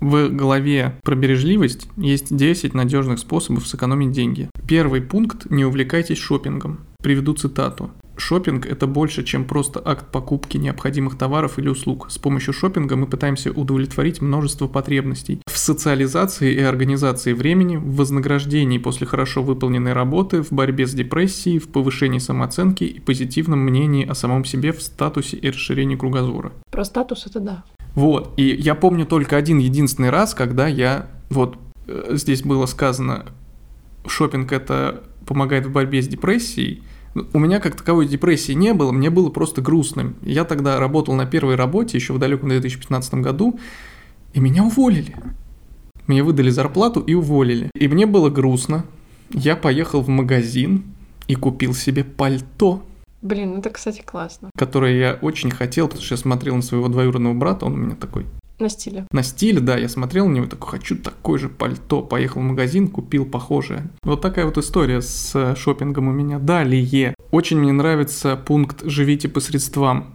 в 0.00 0.28
главе 0.28 0.98
про 1.02 1.14
бережливость 1.14 1.88
есть 1.96 2.34
10 2.34 2.74
надежных 2.74 3.18
способов 3.18 3.66
сэкономить 3.66 4.12
деньги. 4.12 4.48
Первый 4.66 5.02
пункт– 5.02 5.50
не 5.50 5.64
увлекайтесь 5.64 6.18
шопингом. 6.18 6.80
Приведу 7.02 7.34
цитату. 7.34 7.90
Шопинг– 8.16 8.66
это 8.66 8.86
больше, 8.86 9.22
чем 9.22 9.44
просто 9.44 9.80
акт 9.84 10.10
покупки 10.10 10.56
необходимых 10.56 11.16
товаров 11.16 11.58
или 11.58 11.68
услуг. 11.68 12.08
С 12.10 12.18
помощью 12.18 12.52
шопинга 12.52 12.96
мы 12.96 13.06
пытаемся 13.06 13.52
удовлетворить 13.52 14.20
множество 14.20 14.66
потребностей 14.66 15.40
в 15.46 15.56
социализации 15.56 16.52
и 16.52 16.60
организации 16.60 17.32
времени, 17.32 17.76
в 17.76 17.96
вознаграждении 17.96 18.78
после 18.78 19.06
хорошо 19.06 19.42
выполненной 19.42 19.92
работы, 19.92 20.42
в 20.42 20.52
борьбе 20.52 20.86
с 20.86 20.94
депрессией, 20.94 21.58
в 21.58 21.68
повышении 21.68 22.18
самооценки 22.18 22.84
и 22.84 23.00
позитивном 23.00 23.60
мнении 23.60 24.06
о 24.06 24.14
самом 24.14 24.44
себе 24.44 24.72
в 24.72 24.82
статусе 24.82 25.36
и 25.36 25.48
расширении 25.48 25.96
кругозора. 25.96 26.52
Про 26.70 26.84
статус 26.84 27.26
это 27.26 27.40
да. 27.40 27.64
Вот, 27.94 28.32
и 28.36 28.44
я 28.44 28.74
помню 28.74 29.06
только 29.06 29.36
один 29.36 29.58
единственный 29.58 30.10
раз, 30.10 30.34
когда 30.34 30.66
я, 30.68 31.06
вот 31.30 31.58
э, 31.86 32.10
здесь 32.12 32.42
было 32.42 32.66
сказано, 32.66 33.26
шопинг 34.06 34.52
это 34.52 35.04
помогает 35.26 35.66
в 35.66 35.72
борьбе 35.72 36.02
с 36.02 36.08
депрессией, 36.08 36.82
у 37.32 37.38
меня 37.38 37.60
как 37.60 37.76
таковой 37.76 38.06
депрессии 38.06 38.52
не 38.52 38.74
было, 38.74 38.92
мне 38.92 39.10
было 39.10 39.30
просто 39.30 39.60
грустно. 39.60 40.14
Я 40.22 40.44
тогда 40.44 40.78
работал 40.78 41.14
на 41.14 41.26
первой 41.26 41.54
работе 41.54 41.96
еще 41.96 42.12
в 42.12 42.18
далеком 42.18 42.48
2015 42.48 43.14
году, 43.14 43.58
и 44.34 44.40
меня 44.40 44.64
уволили. 44.64 45.14
Мне 46.06 46.22
выдали 46.22 46.50
зарплату 46.50 47.00
и 47.00 47.14
уволили. 47.14 47.70
И 47.74 47.88
мне 47.88 48.06
было 48.06 48.30
грустно. 48.30 48.84
Я 49.30 49.56
поехал 49.56 50.00
в 50.00 50.08
магазин 50.08 50.84
и 51.26 51.34
купил 51.34 51.74
себе 51.74 52.04
пальто. 52.04 52.82
Блин, 53.22 53.58
это, 53.58 53.70
кстати, 53.70 54.02
классно. 54.02 54.50
Которое 54.56 54.96
я 54.96 55.18
очень 55.20 55.50
хотел, 55.50 55.88
потому 55.88 56.04
что 56.04 56.14
я 56.14 56.18
смотрел 56.18 56.56
на 56.56 56.62
своего 56.62 56.88
двоюродного 56.88 57.34
брата, 57.34 57.66
он 57.66 57.74
у 57.74 57.76
меня 57.76 57.96
такой 57.96 58.26
на 58.58 58.68
стиле. 58.68 59.06
На 59.12 59.22
стиле, 59.22 59.60
да, 59.60 59.76
я 59.76 59.88
смотрел 59.88 60.26
на 60.28 60.34
него, 60.34 60.46
такой, 60.46 60.70
хочу 60.78 60.96
такой 60.96 61.38
же 61.38 61.48
пальто, 61.48 62.02
поехал 62.02 62.40
в 62.40 62.44
магазин, 62.44 62.88
купил 62.88 63.24
похожее. 63.24 63.88
Вот 64.02 64.20
такая 64.20 64.46
вот 64.46 64.58
история 64.58 65.00
с 65.00 65.32
э, 65.34 65.54
шопингом 65.56 66.08
у 66.08 66.12
меня. 66.12 66.38
Далее, 66.38 67.14
очень 67.30 67.58
мне 67.58 67.72
нравится 67.72 68.36
пункт 68.36 68.82
«Живите 68.84 69.28
по 69.28 69.40
средствам». 69.40 70.14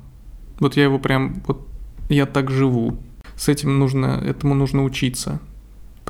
Вот 0.59 0.75
я 0.75 0.83
его 0.83 0.99
прям, 0.99 1.41
вот 1.47 1.67
я 2.09 2.25
так 2.25 2.51
живу. 2.51 2.97
С 3.35 3.47
этим 3.47 3.79
нужно, 3.79 4.21
этому 4.25 4.55
нужно 4.55 4.83
учиться. 4.83 5.39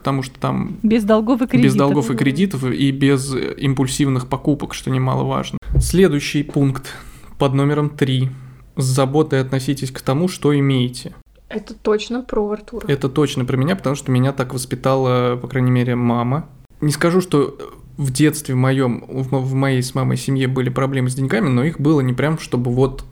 Потому 0.03 0.21
что 0.21 0.37
там... 0.37 0.79
Без 0.83 1.05
долгов 1.05 1.41
и 1.41 1.47
кредитов. 1.47 1.63
Без 1.63 1.75
долгов 1.75 2.11
и 2.11 2.15
кредитов 2.17 2.65
и 2.65 2.91
без 2.91 3.33
импульсивных 3.33 4.27
покупок, 4.27 4.73
что 4.73 4.91
немаловажно. 4.91 5.57
Следующий 5.79 6.43
пункт 6.43 6.93
под 7.39 7.53
номером 7.53 7.89
3. 7.89 8.29
С 8.75 8.83
заботой 8.83 9.39
относитесь 9.39 9.91
к 9.91 10.01
тому, 10.01 10.27
что 10.27 10.53
имеете. 10.59 11.13
Это 11.47 11.73
точно 11.73 12.21
про 12.21 12.51
Артура. 12.51 12.85
Это 12.89 13.07
точно 13.07 13.45
про 13.45 13.55
меня, 13.55 13.77
потому 13.77 13.95
что 13.95 14.11
меня 14.11 14.33
так 14.33 14.53
воспитала, 14.53 15.37
по 15.37 15.47
крайней 15.47 15.71
мере, 15.71 15.95
мама. 15.95 16.49
Не 16.81 16.91
скажу, 16.91 17.21
что 17.21 17.57
в 17.95 18.11
детстве 18.11 18.55
моем, 18.55 19.05
в 19.07 19.53
моей 19.53 19.81
с 19.81 19.95
мамой 19.95 20.17
семье 20.17 20.49
были 20.49 20.67
проблемы 20.67 21.09
с 21.09 21.15
деньгами, 21.15 21.47
но 21.47 21.63
их 21.63 21.79
было 21.79 22.01
не 22.01 22.11
прям, 22.11 22.39
чтобы 22.39 22.71
вот 22.71 23.05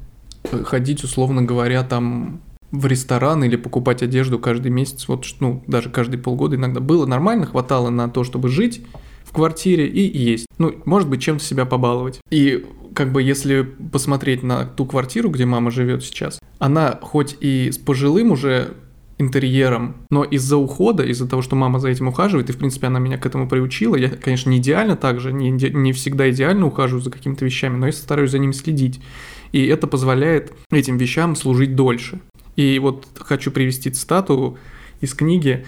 э, 0.52 0.62
ходить, 0.66 1.06
условно 1.06 1.42
говоря, 1.42 1.84
там 1.84 2.42
в 2.72 2.86
ресторан 2.86 3.44
или 3.44 3.56
покупать 3.56 4.02
одежду 4.02 4.40
каждый 4.40 4.72
месяц, 4.72 5.08
вот, 5.08 5.26
ну, 5.40 5.64
даже 5.68 5.90
каждые 5.90 6.22
полгода 6.22 6.56
иногда 6.56 6.80
было 6.80 7.06
нормально, 7.06 7.46
хватало 7.46 7.90
на 7.90 8.10
то, 8.10 8.24
чтобы 8.24 8.50
жить 8.50 8.86
в 9.24 9.34
квартире 9.34 9.88
и 9.88 10.18
есть. 10.18 10.46
Ну, 10.58 10.76
может 10.86 11.10
быть, 11.10 11.22
чем-то 11.22 11.44
себя 11.44 11.66
побаловать. 11.66 12.20
И 12.30 12.66
как 12.94 13.12
бы 13.12 13.22
если 13.22 13.62
посмотреть 13.62 14.44
на 14.44 14.66
ту 14.66 14.86
квартиру, 14.86 15.30
где 15.30 15.46
мама 15.46 15.72
живет 15.72 16.04
сейчас, 16.04 16.40
она 16.60 17.00
хоть 17.02 17.38
и 17.40 17.72
с 17.72 17.78
пожилым 17.78 18.32
уже 18.32 18.74
интерьером, 19.18 19.96
но 20.10 20.24
из-за 20.24 20.58
ухода, 20.58 21.04
из-за 21.04 21.28
того, 21.28 21.42
что 21.42 21.56
мама 21.56 21.80
за 21.80 21.90
этим 21.90 22.08
ухаживает, 22.08 22.50
и, 22.50 22.54
в 22.54 22.58
принципе, 22.58 22.88
она 22.88 23.00
меня 23.00 23.18
к 23.18 23.26
этому 23.26 23.48
приучила, 23.48 23.96
я, 23.96 24.10
конечно, 24.10 24.50
не 24.50 24.58
идеально 24.58 24.98
также, 24.98 25.32
не, 25.32 25.52
не 25.52 25.94
всегда 25.94 26.30
идеально 26.30 26.66
ухаживаю 26.66 27.04
за 27.04 27.12
какими-то 27.12 27.46
вещами, 27.46 27.78
но 27.78 27.86
я 27.86 27.92
стараюсь 27.94 28.32
за 28.32 28.40
ними 28.40 28.52
следить. 28.52 29.00
И 29.52 29.66
это 29.66 29.88
позволяет 29.88 30.54
этим 30.72 30.98
вещам 30.98 31.36
служить 31.36 31.76
дольше. 31.76 32.20
И 32.56 32.80
вот 32.80 33.08
хочу 33.16 33.52
привести 33.52 33.90
цитату 33.90 34.58
из 35.00 35.14
книги 35.14 35.66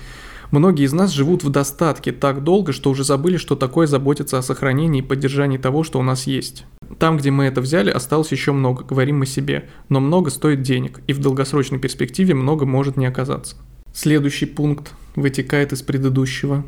Многие 0.53 0.85
из 0.85 0.93
нас 0.93 1.09
живут 1.09 1.43
в 1.43 1.49
достатке 1.49 2.11
так 2.11 2.43
долго, 2.43 2.73
что 2.73 2.91
уже 2.91 3.03
забыли, 3.03 3.37
что 3.37 3.55
такое 3.55 3.87
заботиться 3.87 4.37
о 4.37 4.43
сохранении 4.43 4.99
и 4.99 5.03
поддержании 5.03 5.57
того, 5.57 5.83
что 5.83 5.97
у 5.97 6.03
нас 6.03 6.27
есть. 6.27 6.65
Там, 6.99 7.17
где 7.17 7.31
мы 7.31 7.45
это 7.45 7.59
взяли, 7.59 7.89
осталось 7.89 8.31
еще 8.31 8.51
много, 8.51 8.83
говорим 8.83 9.17
мы 9.17 9.25
себе, 9.25 9.67
но 9.89 9.99
много 9.99 10.29
стоит 10.29 10.61
денег, 10.61 11.01
и 11.07 11.13
в 11.13 11.17
долгосрочной 11.17 11.79
перспективе 11.79 12.35
много 12.35 12.67
может 12.67 12.97
не 12.97 13.07
оказаться. 13.07 13.55
Следующий 13.95 14.45
пункт 14.45 14.93
вытекает 15.15 15.73
из 15.73 15.81
предыдущего, 15.81 16.63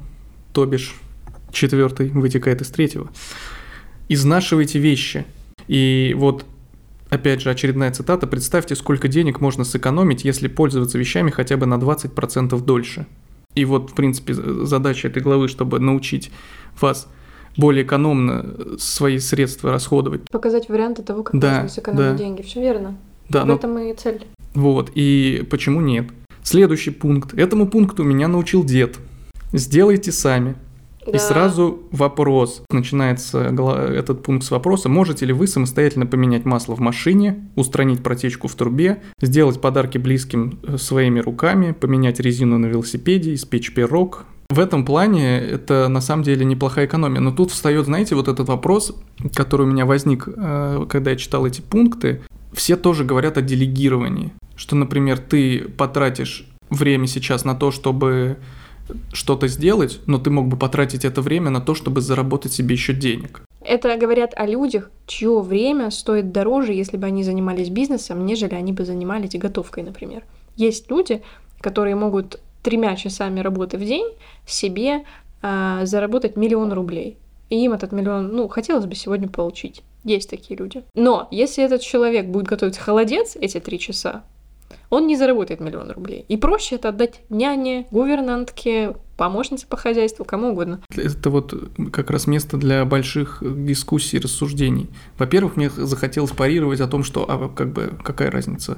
то 0.51 0.65
бишь 0.65 0.95
четвертый 1.51 2.09
вытекает 2.09 2.61
из 2.61 2.69
третьего. 2.69 3.11
Изнашивайте 4.09 4.79
вещи. 4.79 5.27
И 5.67 6.15
вот 6.17 6.43
Опять 7.15 7.41
же, 7.41 7.49
очередная 7.49 7.93
цитата. 7.93 8.27
Представьте, 8.27 8.75
сколько 8.75 9.07
денег 9.07 9.39
можно 9.39 9.63
сэкономить, 9.63 10.25
если 10.25 10.49
пользоваться 10.49 10.97
вещами 10.97 11.29
хотя 11.29 11.55
бы 11.55 11.65
на 11.65 11.75
20% 11.75 12.61
дольше. 12.61 13.07
И 13.55 13.63
вот, 13.63 13.91
в 13.91 13.95
принципе, 13.95 14.33
задача 14.33 15.07
этой 15.07 15.23
главы, 15.23 15.47
чтобы 15.47 15.79
научить 15.79 16.29
вас 16.81 17.07
более 17.55 17.85
экономно 17.85 18.77
свои 18.77 19.19
средства 19.19 19.71
расходовать. 19.71 20.29
Показать 20.29 20.67
варианты 20.67 21.03
того, 21.03 21.23
как 21.23 21.39
да, 21.39 21.53
можно 21.53 21.69
сэкономить 21.69 22.11
да. 22.11 22.17
деньги. 22.17 22.41
Все 22.41 22.59
верно. 22.59 22.97
Да, 23.29 23.43
В 23.43 23.45
но... 23.45 23.55
этом 23.55 23.77
и 23.79 23.93
цель. 23.93 24.27
Вот, 24.53 24.91
и 24.93 25.47
почему 25.49 25.79
нет? 25.79 26.07
Следующий 26.43 26.91
пункт. 26.91 27.33
Этому 27.33 27.69
пункту 27.69 28.03
меня 28.03 28.27
научил 28.27 28.65
дед. 28.65 28.97
Сделайте 29.53 30.11
сами. 30.11 30.55
Да. 31.05 31.11
И 31.11 31.19
сразу 31.19 31.83
вопрос. 31.91 32.63
Начинается 32.71 33.39
этот 33.39 34.23
пункт 34.23 34.45
с 34.45 34.51
вопроса. 34.51 34.89
Можете 34.89 35.25
ли 35.25 35.33
вы 35.33 35.47
самостоятельно 35.47 36.05
поменять 36.05 36.45
масло 36.45 36.75
в 36.75 36.79
машине, 36.79 37.47
устранить 37.55 38.01
протечку 38.01 38.47
в 38.47 38.55
трубе, 38.55 39.01
сделать 39.21 39.61
подарки 39.61 39.97
близким 39.97 40.59
э, 40.63 40.77
своими 40.77 41.19
руками, 41.19 41.71
поменять 41.73 42.19
резину 42.19 42.57
на 42.57 42.65
велосипеде, 42.65 43.33
испечь 43.33 43.73
пирог, 43.73 44.25
в 44.49 44.59
этом 44.59 44.85
плане 44.85 45.39
это 45.39 45.87
на 45.87 46.01
самом 46.01 46.23
деле 46.23 46.45
неплохая 46.45 46.85
экономия. 46.85 47.19
Но 47.19 47.31
тут 47.31 47.51
встает, 47.51 47.85
знаете, 47.85 48.15
вот 48.15 48.27
этот 48.27 48.47
вопрос, 48.47 48.95
который 49.33 49.65
у 49.65 49.69
меня 49.69 49.85
возник, 49.85 50.27
э, 50.27 50.85
когда 50.87 51.11
я 51.11 51.17
читал 51.17 51.45
эти 51.45 51.61
пункты. 51.61 52.21
Все 52.53 52.75
тоже 52.77 53.03
говорят 53.03 53.37
о 53.37 53.41
делегировании. 53.41 54.33
Что, 54.55 54.75
например, 54.75 55.17
ты 55.17 55.59
потратишь 55.77 56.47
время 56.69 57.07
сейчас 57.07 57.43
на 57.43 57.55
то, 57.55 57.71
чтобы 57.71 58.37
что-то 59.13 59.47
сделать, 59.47 59.99
но 60.05 60.17
ты 60.17 60.29
мог 60.29 60.47
бы 60.47 60.57
потратить 60.57 61.05
это 61.05 61.21
время 61.21 61.49
на 61.49 61.61
то, 61.61 61.75
чтобы 61.75 62.01
заработать 62.01 62.53
себе 62.53 62.73
еще 62.73 62.93
денег. 62.93 63.41
Это 63.61 63.97
говорят 63.97 64.33
о 64.35 64.45
людях, 64.45 64.91
чье 65.07 65.41
время 65.41 65.89
стоит 65.89 66.31
дороже, 66.31 66.73
если 66.73 66.97
бы 66.97 67.07
они 67.07 67.23
занимались 67.23 67.69
бизнесом, 67.69 68.25
нежели 68.25 68.53
они 68.53 68.73
бы 68.73 68.85
занимались 68.85 69.35
готовкой, 69.35 69.83
например. 69.83 70.23
Есть 70.55 70.91
люди, 70.91 71.21
которые 71.61 71.95
могут 71.95 72.39
тремя 72.61 72.95
часами 72.95 73.39
работы 73.39 73.77
в 73.77 73.83
день 73.83 74.05
себе 74.45 75.03
э, 75.41 75.81
заработать 75.83 76.35
миллион 76.35 76.73
рублей. 76.73 77.17
И 77.49 77.63
им 77.63 77.73
этот 77.73 77.91
миллион, 77.91 78.35
ну, 78.35 78.47
хотелось 78.47 78.85
бы 78.85 78.95
сегодня 78.95 79.27
получить. 79.27 79.83
Есть 80.03 80.29
такие 80.29 80.57
люди. 80.57 80.83
Но 80.95 81.27
если 81.31 81.63
этот 81.63 81.81
человек 81.81 82.27
будет 82.27 82.45
готовить 82.45 82.77
холодец 82.77 83.35
эти 83.39 83.59
три 83.59 83.79
часа, 83.79 84.23
он 84.89 85.07
не 85.07 85.15
заработает 85.15 85.59
миллион 85.59 85.91
рублей. 85.91 86.25
И 86.27 86.37
проще 86.37 86.75
это 86.75 86.89
отдать 86.89 87.21
няне, 87.29 87.87
гувернантке, 87.91 88.95
помощнице 89.17 89.65
по 89.67 89.77
хозяйству, 89.77 90.25
кому 90.25 90.49
угодно. 90.49 90.81
Это 90.95 91.29
вот 91.29 91.53
как 91.91 92.09
раз 92.09 92.27
место 92.27 92.57
для 92.57 92.85
больших 92.85 93.41
дискуссий, 93.41 94.19
рассуждений. 94.19 94.89
Во-первых, 95.17 95.55
мне 95.55 95.69
захотелось 95.69 96.31
парировать 96.31 96.81
о 96.81 96.87
том, 96.87 97.03
что 97.03 97.25
а 97.27 97.49
как 97.49 97.71
бы 97.71 97.93
какая 98.03 98.29
разница, 98.29 98.77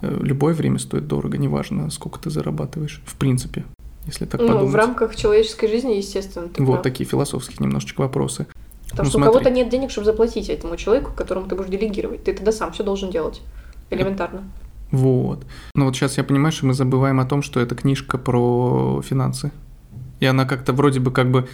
э, 0.00 0.18
любое 0.20 0.54
время 0.54 0.78
стоит 0.78 1.06
дорого, 1.06 1.38
неважно, 1.38 1.90
сколько 1.90 2.18
ты 2.18 2.30
зарабатываешь, 2.30 3.02
в 3.04 3.16
принципе, 3.16 3.64
если 4.06 4.24
так 4.24 4.40
ну, 4.40 4.48
подумать. 4.48 4.72
в 4.72 4.74
рамках 4.74 5.16
человеческой 5.16 5.68
жизни, 5.68 5.94
естественно. 5.94 6.48
вот 6.58 6.72
прав. 6.72 6.82
такие 6.82 7.08
философские 7.08 7.58
немножечко 7.60 8.00
вопросы. 8.00 8.46
Потому 8.90 9.06
ну, 9.06 9.10
что 9.10 9.18
смотри. 9.18 9.30
у 9.30 9.32
кого-то 9.32 9.50
нет 9.50 9.68
денег, 9.70 9.90
чтобы 9.90 10.04
заплатить 10.04 10.48
этому 10.48 10.76
человеку, 10.76 11.12
которому 11.16 11.48
ты 11.48 11.56
будешь 11.56 11.70
делегировать. 11.70 12.22
Ты 12.22 12.32
тогда 12.32 12.52
сам 12.52 12.72
все 12.72 12.84
должен 12.84 13.10
делать. 13.10 13.40
Элементарно. 13.90 14.44
Вот. 14.94 15.44
Но 15.74 15.86
вот 15.86 15.96
сейчас 15.96 16.18
я 16.18 16.24
понимаю, 16.24 16.52
что 16.52 16.66
мы 16.66 16.74
забываем 16.74 17.18
о 17.18 17.24
том, 17.24 17.42
что 17.42 17.58
это 17.58 17.74
книжка 17.74 18.16
про 18.16 19.02
финансы. 19.02 19.50
И 20.20 20.26
она 20.26 20.44
как-то 20.44 20.72
вроде 20.72 21.00
бы 21.00 21.10
как 21.10 21.30
бы 21.30 21.48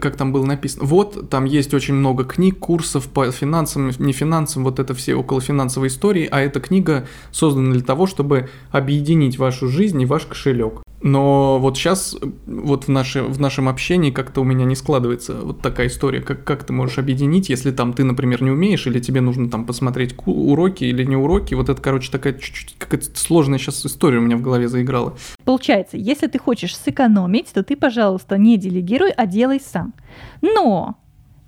как 0.00 0.16
там 0.16 0.32
было 0.32 0.44
написано. 0.44 0.84
Вот, 0.84 1.28
там 1.30 1.44
есть 1.44 1.74
очень 1.74 1.94
много 1.94 2.24
книг, 2.24 2.58
курсов 2.58 3.08
по 3.08 3.30
финансам, 3.30 3.90
не 3.98 4.12
финансам, 4.12 4.64
вот 4.64 4.78
это 4.78 4.94
все 4.94 5.14
около 5.14 5.40
финансовой 5.40 5.88
истории, 5.88 6.28
а 6.30 6.40
эта 6.40 6.60
книга 6.60 7.06
создана 7.30 7.72
для 7.72 7.82
того, 7.82 8.06
чтобы 8.06 8.48
объединить 8.70 9.38
вашу 9.38 9.68
жизнь 9.68 10.00
и 10.00 10.06
ваш 10.06 10.26
кошелек. 10.26 10.82
Но 11.02 11.58
вот 11.58 11.76
сейчас, 11.76 12.16
вот 12.46 12.84
в, 12.84 12.88
наше, 12.88 13.22
в 13.22 13.40
нашем 13.40 13.68
общении 13.68 14.12
как-то 14.12 14.40
у 14.40 14.44
меня 14.44 14.64
не 14.64 14.76
складывается 14.76 15.34
вот 15.34 15.60
такая 15.60 15.88
история. 15.88 16.20
Как, 16.20 16.44
как 16.44 16.64
ты 16.64 16.72
можешь 16.72 16.98
объединить, 16.98 17.48
если 17.48 17.72
там 17.72 17.92
ты, 17.92 18.04
например, 18.04 18.42
не 18.42 18.50
умеешь, 18.50 18.86
или 18.86 19.00
тебе 19.00 19.20
нужно 19.20 19.50
там 19.50 19.66
посмотреть 19.66 20.14
уроки 20.24 20.84
или 20.84 21.04
не 21.04 21.16
уроки. 21.16 21.54
Вот 21.54 21.68
это, 21.68 21.82
короче, 21.82 22.10
такая 22.10 22.34
чуть-чуть 22.34 22.76
какая-то 22.78 23.18
сложная 23.18 23.58
сейчас 23.58 23.84
история 23.84 24.18
у 24.18 24.22
меня 24.22 24.36
в 24.36 24.42
голове 24.42 24.68
заиграла. 24.68 25.14
Получается, 25.44 25.96
если 25.96 26.28
ты 26.28 26.38
хочешь 26.38 26.76
сэкономить, 26.76 27.52
то 27.52 27.64
ты, 27.64 27.76
пожалуйста, 27.76 28.38
не 28.38 28.56
делегируй, 28.56 29.10
а 29.10 29.26
делай 29.26 29.60
сам. 29.60 29.81
Но 30.40 30.96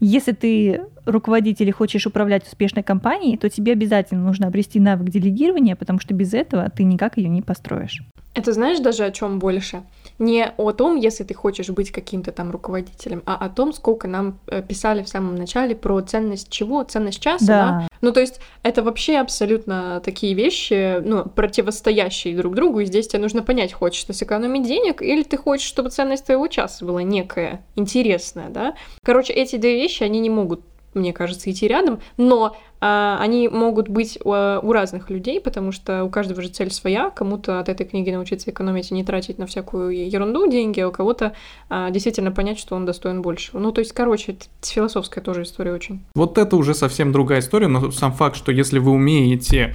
если 0.01 0.33
ты 0.33 0.83
руководитель 1.07 1.69
и 1.69 1.73
хочешь 1.73 2.07
управлять 2.07 2.47
успешной 2.47 2.83
компанией, 2.83 3.37
то 3.37 3.49
тебе 3.49 3.73
обязательно 3.73 4.23
нужно 4.23 4.47
обрести 4.47 4.81
навык 4.81 5.09
делегирования, 5.11 5.77
потому 5.77 5.99
что 5.99 6.15
без 6.15 6.35
этого 6.35 6.69
ты 6.71 6.85
никак 6.85 7.17
ее 7.17 7.29
не 7.29 7.43
построишь. 7.43 8.03
Это 8.35 8.53
знаешь 8.53 8.81
даже 8.81 9.05
о 9.05 9.13
чем 9.13 9.39
больше? 9.39 9.85
Не 10.19 10.53
о 10.57 10.73
том, 10.73 10.97
если 10.97 11.25
ты 11.25 11.35
хочешь 11.35 11.69
быть 11.71 11.93
каким-то 11.93 12.33
там 12.33 12.51
руководителем, 12.51 13.23
а 13.27 13.37
о 13.37 13.49
том, 13.49 13.73
сколько 13.73 14.09
нам 14.09 14.39
э, 14.47 14.61
писали 14.63 15.03
в 15.03 15.09
самом 15.09 15.37
начале 15.37 15.77
про 15.77 16.01
ценность 16.01 16.51
чего? 16.51 16.83
Ценность 16.83 17.21
часа, 17.21 17.47
да? 17.47 17.69
да? 17.81 17.89
Ну, 18.01 18.13
то 18.13 18.21
есть 18.21 18.41
это 18.63 18.83
вообще 18.83 19.19
абсолютно 19.19 20.03
такие 20.05 20.35
вещи, 20.35 21.01
ну, 21.01 21.25
противостоящие 21.25 22.37
друг 22.37 22.55
другу, 22.55 22.81
и 22.81 22.87
здесь 22.87 23.09
тебе 23.09 23.23
нужно 23.23 23.43
понять, 23.43 23.73
хочешь 23.73 24.05
ты 24.05 24.13
сэкономить 24.13 24.67
денег, 24.67 25.01
или 25.01 25.23
ты 25.23 25.37
хочешь, 25.37 25.67
чтобы 25.67 25.91
ценность 25.91 26.27
твоего 26.27 26.49
часа 26.49 26.85
была 26.85 27.03
некая, 27.03 27.65
интересная, 27.77 28.51
да? 28.51 28.75
Короче, 29.05 29.33
эти 29.33 29.57
две 29.57 29.75
вещи, 29.77 30.03
они 30.03 30.21
не 30.21 30.31
могут 30.31 30.61
мне 30.95 31.13
кажется, 31.13 31.51
идти 31.51 31.67
рядом, 31.67 32.01
но 32.17 32.57
а, 32.81 33.17
они 33.21 33.49
могут 33.49 33.89
быть 33.89 34.19
у, 34.25 34.31
у 34.31 34.73
разных 34.73 35.09
людей, 35.09 35.41
потому 35.41 35.73
что 35.73 36.05
у 36.05 36.11
каждого 36.11 36.43
же 36.43 36.49
цель 36.49 36.71
своя. 36.71 37.11
Кому-то 37.11 37.61
от 37.61 37.69
этой 37.69 37.87
книги 37.87 38.11
научиться 38.11 38.51
экономить 38.51 38.91
и 38.91 38.95
не 38.95 39.05
тратить 39.05 39.39
на 39.39 39.47
всякую 39.47 40.09
ерунду 40.09 40.47
деньги, 40.51 40.81
а 40.81 40.89
у 40.89 40.93
кого-то 40.93 41.33
а, 41.71 41.91
действительно 41.91 42.31
понять, 42.31 42.59
что 42.59 42.77
он 42.77 42.85
достоин 42.85 43.23
больше. 43.23 43.57
Ну, 43.57 43.73
то 43.73 43.81
есть, 43.81 43.93
короче, 43.93 44.33
это 44.33 44.47
философская 44.63 45.25
тоже 45.25 45.43
история 45.43 45.73
очень. 45.73 46.05
Вот 46.15 46.37
это 46.37 46.57
уже 46.57 46.75
совсем 46.75 47.13
другая 47.13 47.41
история, 47.41 47.69
но 47.69 47.91
сам 47.91 48.13
факт, 48.13 48.37
что 48.37 48.53
если 48.53 48.79
вы 48.79 48.93
умеете, 48.93 49.75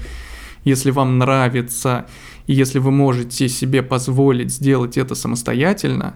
если 0.63 0.91
вам 0.91 1.17
нравится, 1.17 2.05
и 2.45 2.53
если 2.53 2.79
вы 2.79 2.91
можете 2.91 3.49
себе 3.49 3.81
позволить 3.81 4.51
сделать 4.51 4.97
это 4.97 5.15
самостоятельно, 5.15 6.15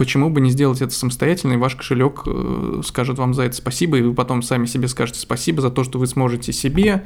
почему 0.00 0.30
бы 0.30 0.40
не 0.40 0.48
сделать 0.48 0.80
это 0.80 0.94
самостоятельно, 0.94 1.52
и 1.52 1.56
ваш 1.58 1.76
кошелек 1.76 2.22
э, 2.24 2.80
скажет 2.86 3.18
вам 3.18 3.34
за 3.34 3.42
это 3.42 3.54
спасибо, 3.54 3.98
и 3.98 4.00
вы 4.00 4.14
потом 4.14 4.40
сами 4.40 4.64
себе 4.64 4.88
скажете 4.88 5.20
спасибо 5.20 5.60
за 5.60 5.68
то, 5.68 5.84
что 5.84 5.98
вы 5.98 6.06
сможете 6.06 6.54
себе, 6.54 7.04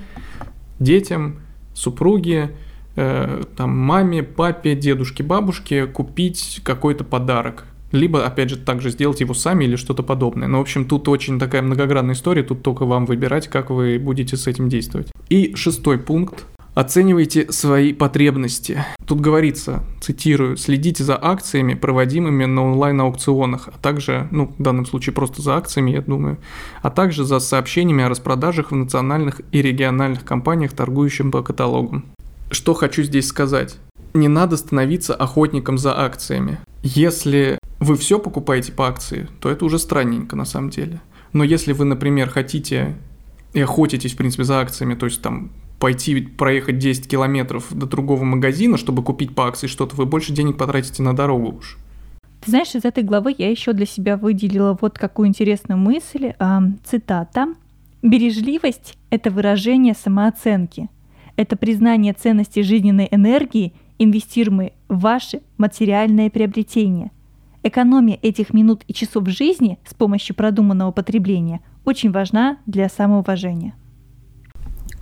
детям, 0.78 1.40
супруге, 1.74 2.52
э, 2.94 3.42
там, 3.56 3.76
маме, 3.76 4.22
папе, 4.22 4.76
дедушке, 4.76 5.24
бабушке 5.24 5.86
купить 5.86 6.60
какой-то 6.62 7.02
подарок. 7.02 7.64
Либо, 7.90 8.24
опять 8.24 8.50
же, 8.50 8.58
также 8.58 8.90
сделать 8.90 9.18
его 9.18 9.34
сами 9.34 9.64
или 9.64 9.74
что-то 9.74 10.04
подобное. 10.04 10.46
Но, 10.46 10.58
в 10.58 10.60
общем, 10.60 10.84
тут 10.84 11.08
очень 11.08 11.40
такая 11.40 11.62
многогранная 11.62 12.14
история, 12.14 12.44
тут 12.44 12.62
только 12.62 12.86
вам 12.86 13.06
выбирать, 13.06 13.48
как 13.48 13.70
вы 13.70 13.98
будете 13.98 14.36
с 14.36 14.46
этим 14.46 14.68
действовать. 14.68 15.08
И 15.28 15.56
шестой 15.56 15.98
пункт 15.98 16.46
Оценивайте 16.74 17.52
свои 17.52 17.92
потребности. 17.92 18.84
Тут 19.06 19.20
говорится, 19.20 19.84
цитирую, 20.00 20.56
следите 20.56 21.04
за 21.04 21.16
акциями, 21.20 21.74
проводимыми 21.74 22.46
на 22.46 22.64
онлайн-аукционах, 22.64 23.68
а 23.68 23.78
также, 23.78 24.26
ну, 24.32 24.52
в 24.58 24.60
данном 24.60 24.84
случае 24.84 25.12
просто 25.12 25.40
за 25.40 25.56
акциями, 25.56 25.92
я 25.92 26.02
думаю, 26.02 26.38
а 26.82 26.90
также 26.90 27.24
за 27.24 27.38
сообщениями 27.38 28.02
о 28.02 28.08
распродажах 28.08 28.72
в 28.72 28.74
национальных 28.74 29.40
и 29.52 29.62
региональных 29.62 30.24
компаниях, 30.24 30.72
торгующих 30.72 31.30
по 31.30 31.42
каталогам. 31.42 32.06
Что 32.50 32.74
хочу 32.74 33.04
здесь 33.04 33.28
сказать? 33.28 33.76
Не 34.12 34.26
надо 34.26 34.56
становиться 34.56 35.14
охотником 35.14 35.78
за 35.78 35.96
акциями. 35.96 36.58
Если 36.82 37.58
вы 37.78 37.96
все 37.96 38.18
покупаете 38.18 38.72
по 38.72 38.88
акции, 38.88 39.28
то 39.40 39.48
это 39.48 39.64
уже 39.64 39.78
странненько 39.78 40.34
на 40.34 40.44
самом 40.44 40.70
деле. 40.70 41.00
Но 41.32 41.44
если 41.44 41.72
вы, 41.72 41.84
например, 41.84 42.30
хотите 42.30 42.96
и 43.52 43.60
охотитесь, 43.60 44.14
в 44.14 44.16
принципе, 44.16 44.42
за 44.42 44.60
акциями, 44.60 44.94
то 44.94 45.06
есть 45.06 45.22
там 45.22 45.50
пойти 45.84 46.18
проехать 46.22 46.78
10 46.78 47.06
километров 47.06 47.66
до 47.70 47.84
другого 47.84 48.24
магазина, 48.24 48.78
чтобы 48.78 49.02
купить 49.02 49.34
по 49.34 49.48
акции 49.48 49.66
что-то, 49.66 49.94
вы 49.96 50.06
больше 50.06 50.32
денег 50.32 50.56
потратите 50.56 51.02
на 51.02 51.14
дорогу 51.14 51.58
уж. 51.58 51.76
Ты 52.40 52.52
знаешь, 52.52 52.74
из 52.74 52.86
этой 52.86 53.02
главы 53.02 53.34
я 53.36 53.50
еще 53.50 53.74
для 53.74 53.84
себя 53.84 54.16
выделила 54.16 54.78
вот 54.80 54.98
какую 54.98 55.28
интересную 55.28 55.76
мысль. 55.76 56.32
Э, 56.38 56.60
цитата. 56.86 57.48
«Бережливость– 58.00 58.96
это 59.10 59.30
выражение 59.30 59.92
самооценки. 59.92 60.88
Это 61.36 61.54
признание 61.54 62.14
ценности 62.14 62.60
жизненной 62.62 63.08
энергии, 63.10 63.74
инвестируемой 63.98 64.72
в 64.88 65.00
ваши 65.00 65.42
материальные 65.58 66.30
приобретения. 66.30 67.10
Экономия 67.62 68.18
этих 68.22 68.54
минут 68.54 68.84
и 68.88 68.94
часов 68.94 69.28
жизни 69.28 69.78
с 69.86 69.92
помощью 69.92 70.34
продуманного 70.34 70.92
потребления 70.92 71.60
очень 71.84 72.10
важна 72.10 72.56
для 72.64 72.88
самоуважения». 72.88 73.74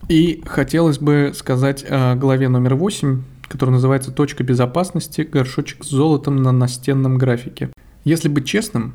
И 0.09 0.43
хотелось 0.45 0.99
бы 0.99 1.33
сказать 1.35 1.85
о 1.89 2.17
главе 2.17 2.49
номер 2.49 2.75
8, 2.75 3.23
которая 3.49 3.75
называется 3.75 4.11
«Точка 4.11 4.43
безопасности. 4.43 5.23
Горшочек 5.23 5.85
с 5.85 5.91
золотом 5.91 6.37
на 6.37 6.53
настенном 6.53 7.19
графике». 7.19 7.71
Если 8.05 8.29
быть 8.29 8.47
честным, 8.47 8.95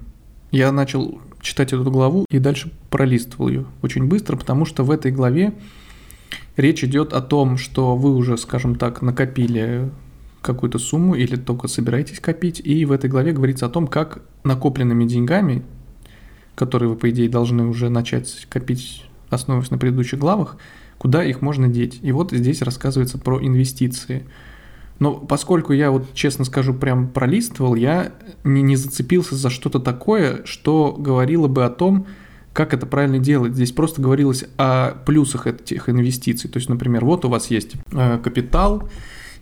я 0.52 0.72
начал 0.72 1.22
читать 1.42 1.74
эту 1.74 1.90
главу 1.90 2.26
и 2.30 2.40
дальше 2.40 2.72
пролистывал 2.90 3.48
ее 3.48 3.66
очень 3.82 4.06
быстро, 4.06 4.36
потому 4.36 4.66
что 4.66 4.84
в 4.84 4.92
этой 4.92 5.12
главе 5.12 5.54
речь 6.58 6.84
идет 6.84 7.14
о 7.14 7.22
том, 7.22 7.58
что 7.58 7.96
вы 7.96 8.14
уже, 8.14 8.38
скажем 8.38 8.76
так, 8.76 9.02
накопили 9.02 9.90
какую-то 10.42 10.80
сумму 10.80 11.16
или 11.16 11.36
только 11.36 11.68
собираетесь 11.68 12.20
копить, 12.20 12.62
и 12.64 12.86
в 12.86 12.92
этой 12.92 13.10
главе 13.10 13.32
говорится 13.32 13.66
о 13.66 13.70
том, 13.70 13.88
как 13.88 14.24
накопленными 14.44 15.06
деньгами, 15.06 15.64
которые 16.56 16.90
вы, 16.90 16.96
по 16.96 17.10
идее, 17.10 17.30
должны 17.30 17.66
уже 17.68 17.90
начать 17.90 18.46
копить, 18.50 19.06
основываясь 19.30 19.72
на 19.72 19.78
предыдущих 19.78 20.20
главах, 20.20 20.58
куда 20.98 21.24
их 21.24 21.42
можно 21.42 21.68
деть. 21.68 22.00
И 22.02 22.12
вот 22.12 22.32
здесь 22.32 22.62
рассказывается 22.62 23.18
про 23.18 23.40
инвестиции. 23.40 24.26
Но 25.00 25.14
поскольку 25.14 25.74
я 25.74 25.92
вот, 25.92 26.14
честно 26.14 26.44
скажу, 26.44 26.74
прям 26.74 27.08
пролистывал, 27.08 27.76
я 27.76 28.14
не, 28.44 28.62
не 28.62 28.76
зацепился 28.76 29.36
за 29.36 29.50
что-то 29.50 29.80
такое, 29.80 30.42
что 30.46 30.96
говорило 30.98 31.48
бы 31.48 31.66
о 31.66 31.70
том, 31.70 32.08
как 32.54 32.74
это 32.74 32.88
правильно 32.88 33.20
делать. 33.20 33.54
Здесь 33.54 33.72
просто 33.72 34.02
говорилось 34.02 34.46
о 34.58 34.96
плюсах 35.06 35.46
этих 35.46 35.90
инвестиций. 35.90 36.50
То 36.50 36.58
есть, 36.58 36.70
например, 36.70 37.06
вот 37.06 37.24
у 37.26 37.30
вас 37.30 37.52
есть 37.52 37.74
э, 37.92 38.18
капитал, 38.24 38.90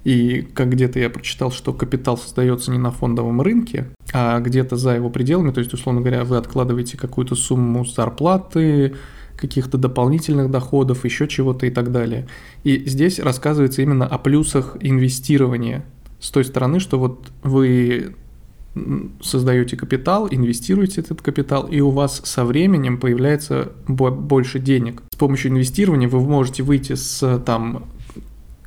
и 0.03 0.41
как 0.53 0.69
где-то 0.69 0.99
я 0.99 1.09
прочитал, 1.09 1.51
что 1.51 1.71
капитал 1.71 2.17
создается 2.17 2.71
не 2.71 2.77
на 2.77 2.91
фондовом 2.91 3.41
рынке, 3.41 3.87
а 4.13 4.39
где-то 4.39 4.75
за 4.75 4.95
его 4.95 5.09
пределами. 5.09 5.51
То 5.51 5.61
есть, 5.61 5.73
условно 5.73 6.01
говоря, 6.01 6.25
вы 6.25 6.35
откладываете 6.35 6.97
какую-то 6.97 7.35
сумму 7.35 7.85
зарплаты, 7.85 8.95
каких-то 9.38 9.78
дополнительных 9.78 10.50
доходов, 10.50 11.06
еще 11.06 11.28
чего-то 11.28 11.65
и 11.65 11.69
так 11.69 11.91
далее. 11.91 12.28
И 12.63 12.84
здесь 12.88 13.19
рассказывается 13.19 13.82
именно 13.82 14.06
о 14.06 14.17
плюсах 14.17 14.78
инвестирования 14.80 15.84
с 16.19 16.32
той 16.32 16.45
стороны, 16.45 16.80
что 16.80 16.98
вот 16.98 17.32
вы 17.43 18.15
создаете 19.21 19.78
капитал, 19.78 20.28
инвестируете 20.30 21.02
этот 21.02 21.21
капитал, 21.21 21.67
и 21.67 21.80
у 21.80 21.91
вас 21.91 22.21
со 22.26 22.43
временем 22.43 23.00
появляется 23.00 23.71
больше 23.88 24.60
денег. 24.60 25.02
С 25.13 25.17
помощью 25.17 25.52
инвестирования 25.52 26.10
вы 26.10 26.19
можете 26.19 26.63
выйти 26.63 26.95
с 26.95 27.39
там 27.45 27.86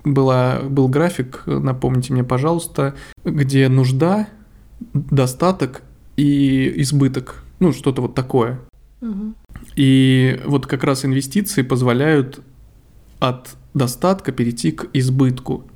была, 0.05 0.61
был 0.63 0.89
график, 0.89 1.43
напомните 1.47 2.13
мне, 2.13 2.25
пожалуйста, 2.25 2.95
где 3.25 3.69
нужда, 3.69 4.29
достаток 4.95 5.83
и 6.17 6.81
избыток. 6.83 7.43
Ну, 7.61 7.73
что-то 7.73 8.03
вот 8.03 8.15
такое. 8.15 8.61
И 9.79 10.41
вот 10.45 10.67
как 10.67 10.83
раз 10.83 11.05
инвестиции 11.05 11.63
позволяют 11.63 12.41
от 13.21 13.57
достатка 13.75 14.33
перейти 14.33 14.73
к 14.73 14.89
избытку. 14.93 15.69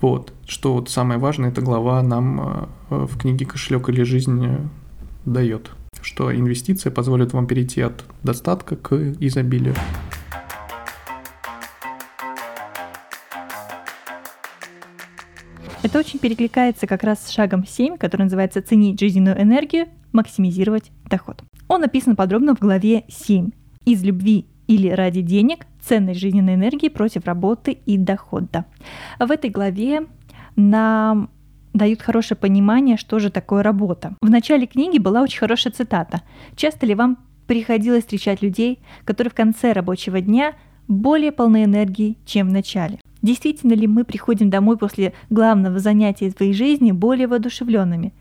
Вот, 0.00 0.32
что 0.46 0.74
вот 0.74 0.88
самое 0.88 1.18
важное, 1.18 1.50
эта 1.50 1.60
глава 1.60 2.00
нам 2.04 2.68
э, 2.88 3.06
в 3.06 3.18
книге 3.18 3.44
«Кошелек 3.44 3.88
или 3.88 4.04
жизнь» 4.04 4.46
дает, 5.24 5.72
что 6.02 6.32
инвестиция 6.32 6.92
позволит 6.92 7.32
вам 7.32 7.48
перейти 7.48 7.80
от 7.80 8.04
достатка 8.22 8.76
к 8.76 8.94
изобилию. 9.18 9.74
Это 15.82 15.98
очень 15.98 16.20
перекликается 16.20 16.86
как 16.86 17.02
раз 17.02 17.26
с 17.26 17.30
шагом 17.30 17.66
7, 17.66 17.96
который 17.96 18.22
называется 18.22 18.62
«Ценить 18.62 19.00
жизненную 19.00 19.42
энергию, 19.42 19.86
максимизировать 20.12 20.92
доход». 21.06 21.42
Он 21.66 21.80
написан 21.80 22.14
подробно 22.14 22.54
в 22.54 22.60
главе 22.60 23.02
7. 23.08 23.50
Из 23.84 24.04
любви 24.04 24.46
или 24.68 24.88
ради 24.90 25.22
денег 25.22 25.66
ценность 25.80 26.20
жизненной 26.20 26.54
энергии 26.54 26.88
против 26.88 27.24
работы 27.24 27.72
и 27.72 27.98
дохода. 27.98 28.64
В 29.18 29.28
этой 29.28 29.50
главе 29.50 30.06
нам 30.54 31.30
дают 31.74 32.00
хорошее 32.00 32.38
понимание, 32.38 32.96
что 32.96 33.18
же 33.18 33.30
такое 33.30 33.64
работа. 33.64 34.14
В 34.20 34.30
начале 34.30 34.68
книги 34.68 34.98
была 34.98 35.20
очень 35.20 35.40
хорошая 35.40 35.72
цитата. 35.72 36.22
«Часто 36.54 36.86
ли 36.86 36.94
вам 36.94 37.18
приходилось 37.48 38.04
встречать 38.04 38.40
людей, 38.40 38.78
которые 39.04 39.32
в 39.32 39.34
конце 39.34 39.72
рабочего 39.72 40.20
дня 40.20 40.54
более 40.88 41.32
полны 41.32 41.64
энергии, 41.64 42.16
чем 42.24 42.48
в 42.48 42.52
начале?» 42.52 42.98
Действительно 43.22 43.74
ли 43.74 43.86
мы 43.86 44.04
приходим 44.04 44.50
домой 44.50 44.76
после 44.76 45.12
главного 45.30 45.78
занятия 45.78 46.30
своей 46.30 46.52
жизни 46.52 46.90
более 46.90 47.28
воодушевленными? 47.28 48.12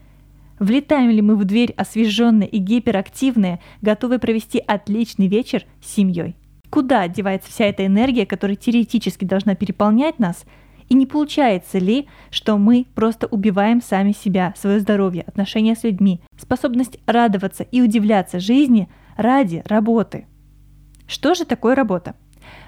Влетаем 0.59 1.09
ли 1.09 1.23
мы 1.23 1.35
в 1.35 1.43
дверь 1.43 1.73
освеженные 1.75 2.47
и 2.47 2.59
гиперактивные, 2.59 3.59
готовые 3.81 4.19
провести 4.19 4.59
отличный 4.59 5.27
вечер 5.27 5.65
с 5.81 5.91
семьей? 5.91 6.35
Куда 6.69 7.07
девается 7.07 7.49
вся 7.49 7.65
эта 7.65 7.85
энергия, 7.85 8.27
которая 8.27 8.55
теоретически 8.55 9.25
должна 9.25 9.55
переполнять 9.55 10.19
нас? 10.19 10.45
И 10.87 10.93
не 10.93 11.07
получается 11.07 11.79
ли, 11.79 12.07
что 12.29 12.59
мы 12.59 12.85
просто 12.93 13.25
убиваем 13.25 13.81
сами 13.81 14.11
себя, 14.11 14.53
свое 14.55 14.79
здоровье, 14.79 15.23
отношения 15.23 15.75
с 15.75 15.83
людьми, 15.83 16.21
способность 16.37 16.99
радоваться 17.07 17.63
и 17.63 17.81
удивляться 17.81 18.39
жизни 18.39 18.87
ради 19.17 19.63
работы? 19.65 20.27
Что 21.07 21.33
же 21.33 21.45
такое 21.45 21.73
работа? 21.73 22.15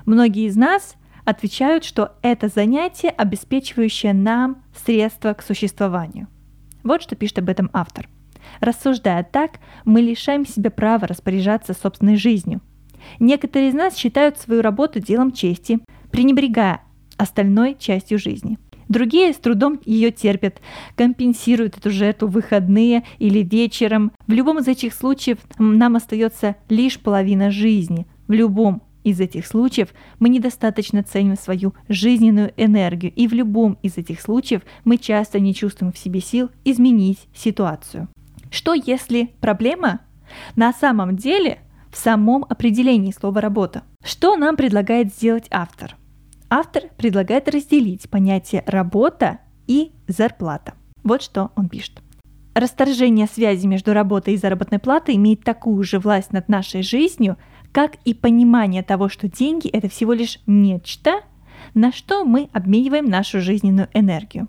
Многие 0.06 0.48
из 0.48 0.56
нас 0.56 0.96
отвечают, 1.26 1.84
что 1.84 2.14
это 2.22 2.48
занятие, 2.48 3.10
обеспечивающее 3.10 4.14
нам 4.14 4.64
средства 4.86 5.34
к 5.34 5.42
существованию. 5.42 6.28
Вот 6.84 7.02
что 7.02 7.16
пишет 7.16 7.40
об 7.40 7.50
этом 7.50 7.70
автор. 7.74 8.10
Рассуждая 8.60 9.24
так, 9.24 9.60
мы 9.86 10.02
лишаем 10.02 10.46
себя 10.46 10.70
права 10.70 11.08
распоряжаться 11.08 11.74
собственной 11.74 12.18
жизнью. 12.18 12.62
Некоторые 13.20 13.70
из 13.70 13.74
нас 13.74 13.96
считают 13.96 14.38
свою 14.38 14.62
работу 14.62 15.00
делом 15.00 15.32
чести, 15.32 15.80
пренебрегая 16.12 16.82
остальной 17.18 17.76
частью 17.78 18.20
жизни. 18.20 18.58
Другие 18.90 19.34
с 19.34 19.38
трудом 19.38 19.80
ее 19.86 20.12
терпят, 20.12 20.62
компенсируют 20.96 21.78
эту 21.78 21.90
жертву 21.90 22.28
в 22.28 22.32
выходные 22.32 23.04
или 23.18 23.40
вечером. 23.40 24.12
В 24.28 24.32
любом 24.32 24.60
из 24.60 24.68
этих 24.68 24.94
случаев 24.94 25.40
нам 25.58 25.96
остается 25.96 26.58
лишь 26.70 27.00
половина 27.00 27.50
жизни. 27.50 28.06
В 28.28 28.34
любом 28.34 28.84
из 29.04 29.20
этих 29.20 29.46
случаев 29.46 29.90
мы 30.20 30.30
недостаточно 30.30 31.04
ценим 31.04 31.36
свою 31.36 31.74
жизненную 31.90 32.54
энергию, 32.58 33.12
и 33.14 33.28
в 33.28 33.34
любом 33.34 33.78
из 33.82 33.98
этих 33.98 34.22
случаев 34.22 34.62
мы 34.84 34.98
часто 34.98 35.40
не 35.40 35.54
чувствуем 35.54 35.92
в 35.92 35.98
себе 35.98 36.22
сил 36.22 36.50
изменить 36.64 37.28
ситуацию. 37.36 38.08
Что 38.50 38.74
если 38.74 39.32
проблема 39.42 40.02
на 40.56 40.74
самом 40.74 41.16
деле 41.16 41.60
в 41.92 41.98
самом 41.98 42.46
определении 42.50 43.12
слова 43.12 43.42
«работа»? 43.42 43.84
Что 44.04 44.36
нам 44.36 44.56
предлагает 44.56 45.14
сделать 45.14 45.48
автор? 45.52 45.96
Автор 46.50 46.84
предлагает 46.98 47.48
разделить 47.50 48.10
понятие 48.10 48.64
«работа» 48.66 49.40
и 49.68 49.92
«зарплата». 50.08 50.74
Вот 51.04 51.22
что 51.22 51.52
он 51.56 51.70
пишет. 51.70 52.02
Расторжение 52.54 53.28
связи 53.28 53.66
между 53.66 53.94
работой 53.94 54.36
и 54.36 54.38
заработной 54.38 54.78
платой 54.78 55.16
имеет 55.16 55.44
такую 55.44 55.84
же 55.84 56.00
власть 56.00 56.32
над 56.32 56.50
нашей 56.50 56.84
жизнью– 56.84 57.38
как 57.74 57.96
и 58.06 58.14
понимание 58.14 58.84
того, 58.84 59.10
что 59.10 59.28
деньги 59.28 59.68
это 59.68 59.90
всего 59.90 60.14
лишь 60.14 60.40
нечто, 60.48 61.22
на 61.74 61.92
что 61.92 62.24
мы 62.24 62.50
обмениваем 62.54 63.06
нашу 63.06 63.42
жизненную 63.42 63.90
энергию. 63.94 64.48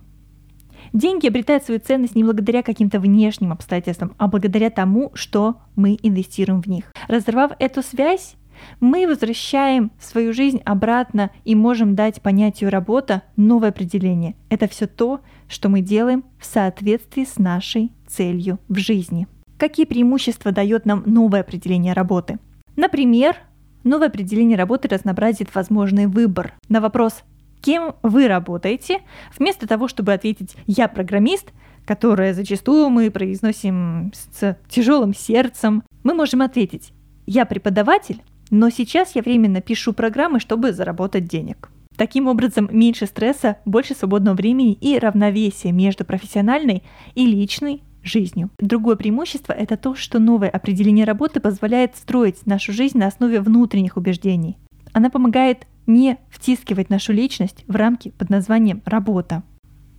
Деньги 0.93 1.27
обретают 1.27 1.65
свою 1.65 1.81
ценность 1.81 2.15
не 2.15 2.23
благодаря 2.23 2.63
каким-то 2.63 3.01
внешним 3.01 3.51
обстоятельствам, 3.51 4.15
а 4.19 4.29
благодаря 4.29 4.71
тому, 4.71 5.11
что 5.15 5.57
мы 5.75 5.99
инвестируем 6.03 6.63
в 6.63 6.67
них. 6.67 6.93
Разорвав 7.09 7.53
эту 7.59 7.83
связь, 7.83 8.37
мы 8.79 9.09
возвращаем 9.09 9.91
свою 9.99 10.33
жизнь 10.33 10.61
обратно 10.65 11.31
и 11.45 11.55
можем 11.55 11.95
дать 11.95 12.21
понятию 12.23 12.71
работа 12.71 13.23
новое 13.37 13.71
определение. 13.71 14.37
Это 14.51 14.69
все 14.69 14.87
то, 14.87 15.21
что 15.49 15.69
мы 15.69 15.81
делаем 15.81 16.25
в 16.39 16.45
соответствии 16.45 17.25
с 17.25 17.39
нашей 17.39 17.91
целью 18.07 18.59
в 18.69 18.79
жизни. 18.79 19.27
Какие 19.57 19.87
преимущества 19.87 20.53
дает 20.53 20.85
нам 20.85 21.03
новое 21.07 21.41
определение 21.41 21.95
работы? 21.95 22.39
Например, 22.77 23.37
новое 23.85 24.09
определение 24.09 24.59
работы 24.59 24.89
разнообразит 24.89 25.55
возможный 25.55 26.07
выбор. 26.07 26.55
На 26.69 26.81
вопрос 26.81 27.23
«Кем 27.61 27.95
вы 28.03 28.29
работаете?» 28.29 29.01
вместо 29.39 29.67
того, 29.67 29.89
чтобы 29.89 30.13
ответить 30.13 30.57
«Я 30.67 30.89
программист», 30.89 31.53
которое 31.87 32.35
зачастую 32.35 32.89
мы 32.89 33.11
произносим 33.11 34.13
с 34.15 34.57
тяжелым 34.69 35.15
сердцем, 35.15 35.83
мы 36.03 36.15
можем 36.15 36.43
ответить 36.43 36.93
«Я 37.27 37.45
преподаватель, 37.45 38.23
но 38.51 38.71
сейчас 38.71 39.15
я 39.15 39.23
временно 39.23 39.61
пишу 39.61 39.93
программы, 39.93 40.41
чтобы 40.41 40.73
заработать 40.73 41.27
денег». 41.27 41.71
Таким 41.97 42.27
образом, 42.27 42.69
меньше 42.73 43.07
стресса, 43.07 43.59
больше 43.65 43.95
свободного 43.95 44.35
времени 44.35 44.73
и 44.73 44.99
равновесия 44.99 45.71
между 45.71 46.05
профессиональной 46.05 46.83
и 47.15 47.25
личной 47.25 47.83
жизнью. 48.05 48.51
Другое 48.59 48.97
преимущество– 48.97 49.53
это 49.55 49.77
то, 49.77 49.95
что 49.95 50.19
новое 50.19 50.49
определение 50.49 51.05
работы 51.05 51.41
позволяет 51.41 51.97
строить 51.97 52.47
нашу 52.47 52.73
жизнь 52.73 52.99
на 52.99 53.07
основе 53.07 53.41
внутренних 53.41 53.97
убеждений. 53.97 54.59
Она 54.93 55.11
помогает 55.11 55.67
не 55.87 56.19
втискивать 56.31 56.91
нашу 56.91 57.13
личность 57.13 57.65
в 57.67 57.75
рамки 57.75 58.11
под 58.11 58.31
названием 58.31 58.83
«работа». 58.85 59.43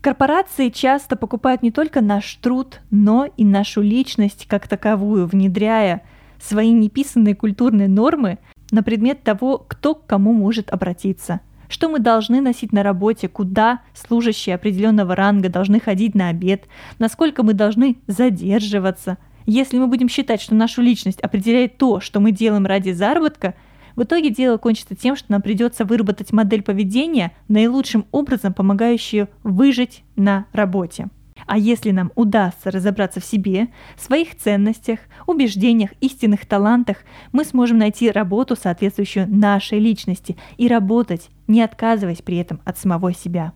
Корпорации 0.01 0.69
часто 0.69 1.15
покупают 1.15 1.63
не 1.63 1.71
только 1.71 1.99
наш 1.99 2.35
труд, 2.35 2.81
но 2.91 3.25
и 3.25 3.43
нашу 3.43 3.81
личность 3.81 4.45
как 4.47 4.67
таковую, 4.67 5.25
внедряя 5.25 6.03
свои 6.39 6.71
неписанные 6.71 7.35
культурные 7.35 7.87
нормы 7.87 8.37
на 8.69 8.83
предмет 8.83 9.23
того, 9.23 9.57
кто 9.57 9.95
к 9.95 10.05
кому 10.05 10.31
может 10.31 10.69
обратиться– 10.69 11.41
что 11.75 11.89
мы 11.89 11.99
должны 11.99 12.39
носить 12.39 12.71
на 12.71 12.83
работе, 12.83 13.27
куда 13.27 13.81
служащие 13.93 14.55
определенного 14.55 15.13
ранга 15.13 15.49
должны 15.49 15.81
ходить 15.81 16.15
на 16.15 16.29
обед, 16.29 16.69
насколько 16.99 17.43
мы 17.43 17.53
должны 17.53 17.97
задерживаться. 18.07 19.17
Если 19.45 19.77
мы 19.77 19.87
будем 19.87 20.07
считать, 20.07 20.39
что 20.39 20.55
нашу 20.55 20.81
личность 20.81 21.19
определяет 21.19 21.77
то, 21.77 21.99
что 21.99 22.21
мы 22.21 22.31
делаем 22.31 22.65
ради 22.65 22.91
заработка, 22.91 23.55
в 23.97 24.03
итоге 24.03 24.29
дело 24.29 24.55
кончится 24.55 24.95
тем, 24.95 25.17
что 25.17 25.29
нам 25.33 25.41
придется 25.41 25.83
выработать 25.83 26.31
модель 26.31 26.61
поведения, 26.61 27.33
наилучшим 27.49 28.05
образом 28.13 28.53
помогающую 28.53 29.27
выжить 29.43 30.05
на 30.15 30.45
работе. 30.53 31.09
А 31.45 31.57
если 31.57 31.91
нам 31.91 32.11
удастся 32.15 32.71
разобраться 32.71 33.19
в 33.19 33.25
себе, 33.25 33.67
своих 33.97 34.35
ценностях, 34.35 34.99
убеждениях, 35.27 35.91
истинных 36.01 36.45
талантах, 36.45 36.97
мы 37.31 37.45
сможем 37.45 37.77
найти 37.77 38.09
работу, 38.09 38.55
соответствующую 38.55 39.27
нашей 39.29 39.79
личности, 39.79 40.37
и 40.57 40.67
работать, 40.67 41.29
не 41.47 41.61
отказываясь 41.61 42.21
при 42.21 42.37
этом 42.37 42.61
от 42.65 42.77
самого 42.77 43.13
себя. 43.13 43.53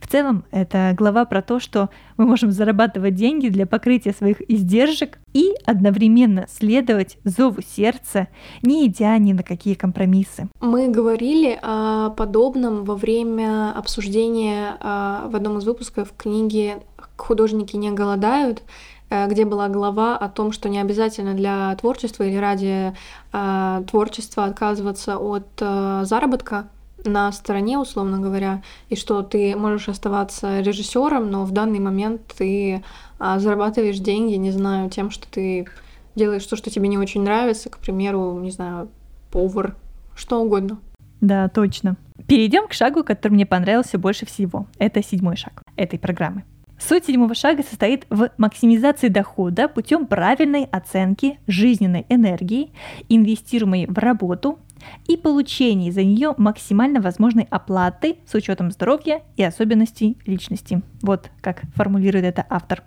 В 0.00 0.08
целом, 0.08 0.44
это 0.50 0.94
глава 0.96 1.24
про 1.24 1.42
то, 1.42 1.60
что 1.60 1.90
мы 2.16 2.26
можем 2.26 2.50
зарабатывать 2.50 3.14
деньги 3.14 3.48
для 3.48 3.66
покрытия 3.66 4.12
своих 4.12 4.42
издержек 4.50 5.18
и 5.32 5.52
одновременно 5.64 6.46
следовать 6.48 7.18
зову 7.24 7.60
сердца, 7.60 8.28
не 8.62 8.86
идя 8.86 9.16
ни 9.18 9.32
на 9.32 9.42
какие 9.42 9.74
компромиссы. 9.74 10.48
Мы 10.60 10.88
говорили 10.88 11.58
о 11.62 12.10
подобном 12.10 12.84
во 12.84 12.96
время 12.96 13.72
обсуждения 13.76 14.76
а, 14.80 15.28
в 15.28 15.36
одном 15.36 15.58
из 15.58 15.64
выпусков 15.64 16.12
книги 16.16 16.76
«Художники 17.16 17.76
не 17.76 17.90
голодают», 17.90 18.62
э, 19.10 19.26
где 19.28 19.44
была 19.44 19.68
глава 19.68 20.16
о 20.16 20.28
том, 20.28 20.52
что 20.52 20.68
не 20.68 20.80
обязательно 20.80 21.34
для 21.34 21.74
творчества 21.76 22.24
или 22.24 22.36
ради 22.36 22.94
э, 23.32 23.84
творчества 23.90 24.44
отказываться 24.44 25.18
от 25.18 25.46
э, 25.60 26.02
заработка 26.04 26.68
на 27.04 27.30
стороне, 27.32 27.78
условно 27.78 28.18
говоря, 28.18 28.62
и 28.88 28.96
что 28.96 29.22
ты 29.22 29.54
можешь 29.56 29.88
оставаться 29.88 30.60
режиссером, 30.60 31.30
но 31.30 31.44
в 31.44 31.52
данный 31.52 31.78
момент 31.78 32.22
ты 32.36 32.82
э, 33.20 33.38
зарабатываешь 33.38 33.98
деньги, 33.98 34.34
не 34.34 34.50
знаю, 34.50 34.90
тем, 34.90 35.10
что 35.10 35.28
ты 35.28 35.66
делаешь 36.14 36.46
то, 36.46 36.56
что 36.56 36.70
тебе 36.70 36.88
не 36.88 36.98
очень 36.98 37.22
нравится, 37.22 37.70
к 37.70 37.78
примеру, 37.78 38.38
не 38.40 38.50
знаю, 38.50 38.88
повар, 39.30 39.76
что 40.14 40.40
угодно. 40.40 40.78
Да, 41.20 41.48
точно. 41.48 41.96
Перейдем 42.26 42.66
к 42.66 42.72
шагу, 42.72 43.04
который 43.04 43.34
мне 43.34 43.46
понравился 43.46 43.98
больше 43.98 44.26
всего. 44.26 44.66
Это 44.78 45.02
седьмой 45.02 45.36
шаг 45.36 45.62
этой 45.76 45.98
программы. 45.98 46.44
Суть 46.78 47.06
седьмого 47.06 47.34
шага 47.34 47.62
состоит 47.62 48.06
в 48.10 48.30
максимизации 48.36 49.08
дохода 49.08 49.66
путем 49.66 50.06
правильной 50.06 50.64
оценки 50.64 51.38
жизненной 51.46 52.04
энергии, 52.10 52.70
инвестируемой 53.08 53.86
в 53.86 53.96
работу 53.96 54.58
и 55.06 55.16
получении 55.16 55.90
за 55.90 56.04
нее 56.04 56.34
максимально 56.36 57.00
возможной 57.00 57.46
оплаты 57.50 58.16
с 58.26 58.34
учетом 58.34 58.70
здоровья 58.70 59.22
и 59.36 59.42
особенностей 59.42 60.18
личности. 60.26 60.82
Вот 61.02 61.30
как 61.40 61.62
формулирует 61.74 62.24
это 62.24 62.46
автор. 62.48 62.82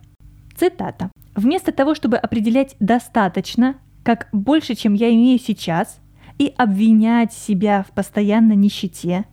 Цитата. 0.56 1.12
Вместо 1.36 1.72
того, 1.72 1.96
чтобы 1.96 2.18
определять 2.18 2.76
достаточно, 2.80 3.76
как 4.04 4.28
больше, 4.32 4.76
чем 4.76 4.94
я 4.94 5.14
имею 5.14 5.40
сейчас, 5.40 6.00
и 6.38 6.54
обвинять 6.58 7.34
себя 7.34 7.84
в 7.88 7.92
постоянной 7.94 8.56
нищете, 8.56 9.26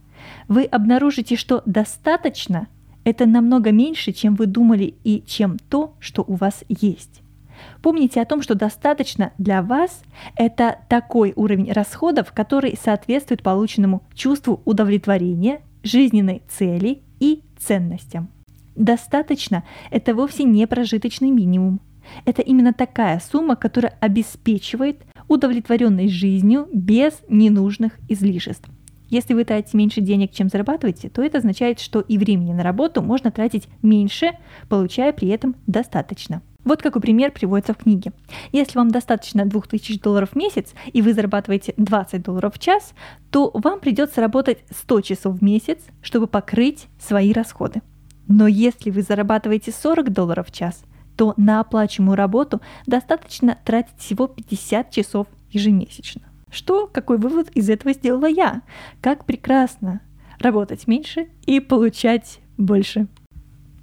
вы 0.48 0.64
обнаружите, 0.64 1.36
что 1.36 1.62
достаточно– 1.66 2.68
это 3.04 3.24
намного 3.24 3.70
меньше, 3.70 4.12
чем 4.12 4.34
вы 4.34 4.46
думали 4.46 4.94
и 5.04 5.22
чем 5.24 5.58
то, 5.58 5.94
что 6.00 6.24
у 6.26 6.34
вас 6.34 6.64
есть. 6.68 7.22
Помните 7.82 8.20
о 8.20 8.24
том, 8.24 8.42
что 8.42 8.54
достаточно 8.54 9.32
для 9.38 9.62
вас– 9.62 10.02
это 10.36 10.78
такой 10.88 11.32
уровень 11.36 11.72
расходов, 11.72 12.32
который 12.32 12.76
соответствует 12.82 13.42
полученному 13.42 14.02
чувству 14.14 14.60
удовлетворения, 14.64 15.60
жизненной 15.82 16.42
цели 16.48 17.02
и 17.20 17.42
ценностям. 17.58 18.28
Достаточно– 18.74 19.64
это 19.90 20.14
вовсе 20.14 20.44
не 20.44 20.66
прожиточный 20.66 21.30
минимум. 21.30 21.80
Это 22.24 22.42
именно 22.42 22.72
такая 22.72 23.20
сумма, 23.20 23.56
которая 23.56 23.96
обеспечивает 24.00 25.02
удовлетворенность 25.28 26.12
жизнью 26.12 26.68
без 26.72 27.20
ненужных 27.28 27.98
излишеств. 28.08 28.68
Если 29.08 29.34
вы 29.34 29.44
тратите 29.44 29.76
меньше 29.76 30.00
денег, 30.00 30.32
чем 30.32 30.48
зарабатываете, 30.48 31.08
то 31.08 31.22
это 31.22 31.38
означает, 31.38 31.78
что 31.78 32.00
и 32.00 32.18
времени 32.18 32.52
на 32.52 32.62
работу 32.62 33.02
можно 33.02 33.30
тратить 33.30 33.68
меньше, 33.82 34.32
получая 34.68 35.12
при 35.12 35.28
этом 35.28 35.54
достаточно. 35.66 36.42
Вот 36.66 36.82
какой 36.82 37.00
пример 37.00 37.30
приводится 37.30 37.74
в 37.74 37.78
книге. 37.78 38.12
Если 38.50 38.76
вам 38.76 38.90
достаточно 38.90 39.46
2000 39.46 40.00
долларов 40.00 40.30
в 40.32 40.36
месяц, 40.36 40.74
и 40.92 41.00
вы 41.00 41.14
зарабатываете 41.14 41.74
20 41.76 42.22
долларов 42.24 42.56
в 42.56 42.58
час, 42.58 42.92
то 43.30 43.52
вам 43.54 43.78
придется 43.78 44.20
работать 44.20 44.58
100 44.70 45.00
часов 45.02 45.38
в 45.38 45.44
месяц, 45.44 45.78
чтобы 46.02 46.26
покрыть 46.26 46.88
свои 46.98 47.32
расходы. 47.32 47.82
Но 48.26 48.48
если 48.48 48.90
вы 48.90 49.02
зарабатываете 49.02 49.70
40 49.70 50.12
долларов 50.12 50.48
в 50.48 50.52
час, 50.52 50.82
то 51.16 51.34
на 51.36 51.60
оплачиваемую 51.60 52.16
работу 52.16 52.60
достаточно 52.84 53.56
тратить 53.64 53.96
всего 53.98 54.26
50 54.26 54.90
часов 54.90 55.28
ежемесячно. 55.50 56.22
Что, 56.50 56.88
какой 56.88 57.18
вывод 57.18 57.48
из 57.50 57.70
этого 57.70 57.92
сделала 57.92 58.26
я? 58.26 58.62
Как 59.00 59.24
прекрасно 59.24 60.00
работать 60.40 60.88
меньше 60.88 61.28
и 61.46 61.60
получать 61.60 62.40
больше. 62.58 63.06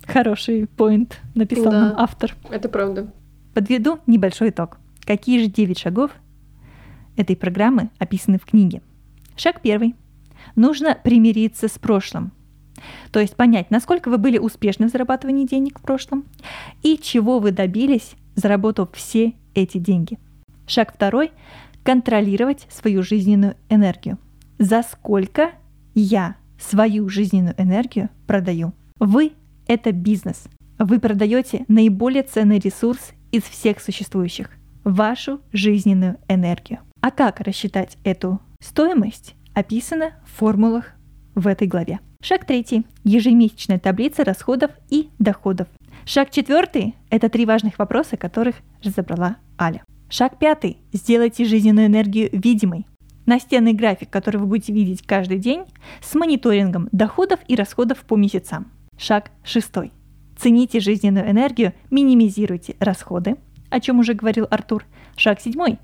Хороший 0.05 0.67
поинт 0.67 1.21
написал 1.35 1.71
да, 1.71 1.81
нам 1.81 1.93
автор. 1.97 2.35
Это 2.49 2.69
правда. 2.69 3.13
Подведу 3.53 3.99
небольшой 4.07 4.49
итог. 4.49 4.77
Какие 5.05 5.43
же 5.43 5.47
9 5.47 5.77
шагов 5.77 6.11
этой 7.15 7.35
программы 7.35 7.89
описаны 7.99 8.39
в 8.39 8.45
книге? 8.45 8.81
Шаг 9.35 9.61
первый. 9.61 9.95
Нужно 10.55 10.97
примириться 11.01 11.67
с 11.67 11.77
прошлым. 11.79 12.31
То 13.11 13.19
есть 13.19 13.35
понять, 13.35 13.71
насколько 13.71 14.09
вы 14.09 14.17
были 14.17 14.37
успешны 14.37 14.87
в 14.87 14.91
зарабатывании 14.91 15.45
денег 15.45 15.79
в 15.79 15.83
прошлом 15.83 16.25
и 16.81 16.97
чего 16.97 17.39
вы 17.39 17.51
добились, 17.51 18.15
заработав 18.35 18.93
все 18.93 19.33
эти 19.53 19.77
деньги. 19.77 20.17
Шаг 20.67 20.93
второй– 20.93 21.31
контролировать 21.83 22.65
свою 22.69 23.03
жизненную 23.03 23.55
энергию. 23.69 24.17
За 24.57 24.83
сколько 24.83 25.51
я 25.93 26.35
свою 26.59 27.09
жизненную 27.09 27.55
энергию 27.57 28.09
продаю? 28.25 28.73
Вы– 28.99 29.33
это 29.67 29.91
бизнес. 29.91 30.43
Вы 30.80 30.99
продаете 30.99 31.65
наиболее 31.67 32.23
ценный 32.23 32.60
ресурс 32.60 33.12
из 33.32 33.43
всех 33.43 33.80
существующих– 33.80 34.49
вашу 34.84 35.41
жизненную 35.52 36.17
энергию. 36.28 36.80
А 37.02 37.12
как 37.12 37.39
рассчитать 37.39 37.97
эту 38.04 38.39
стоимость, 38.62 39.36
описано 39.54 40.13
в 40.26 40.38
формулах 40.38 40.93
в 41.36 41.47
этой 41.47 41.67
главе. 41.67 41.99
Шаг 42.21 42.45
третий– 42.45 42.86
ежемесячная 43.04 43.80
таблица 43.80 44.23
расходов 44.23 44.71
и 44.89 45.10
доходов. 45.19 45.67
Шаг 46.06 46.32
четвертый– 46.32 46.95
это 47.10 47.30
три 47.30 47.45
важных 47.45 47.80
вопроса, 47.80 48.17
которых 48.17 48.56
разобрала 48.84 49.38
Аля. 49.60 49.84
Шаг 50.10 50.39
пятый– 50.39 50.78
сделайте 50.93 51.45
жизненную 51.45 51.88
энергию 51.88 52.30
видимой. 52.32 52.86
Настенный 53.26 53.73
график, 53.73 54.10
который 54.10 54.38
вы 54.38 54.47
будете 54.47 54.73
видеть 54.73 55.02
каждый 55.02 55.38
день, 55.38 55.63
с 56.02 56.13
мониторингом 56.13 56.89
доходов 56.91 57.39
и 57.47 57.56
расходов 57.56 57.99
по 57.99 58.15
месяцам. 58.15 58.71
Шаг 58.97 59.32
шестой. 59.43 59.91
Цените 60.38 60.79
жизненную 60.79 61.29
энергию, 61.29 61.73
минимизируйте 61.89 62.75
расходы, 62.79 63.36
о 63.69 63.79
чем 63.79 63.99
уже 63.99 64.13
говорил 64.13 64.47
Артур. 64.49 64.86
Шаг 65.15 65.39
седьмой. 65.39 65.79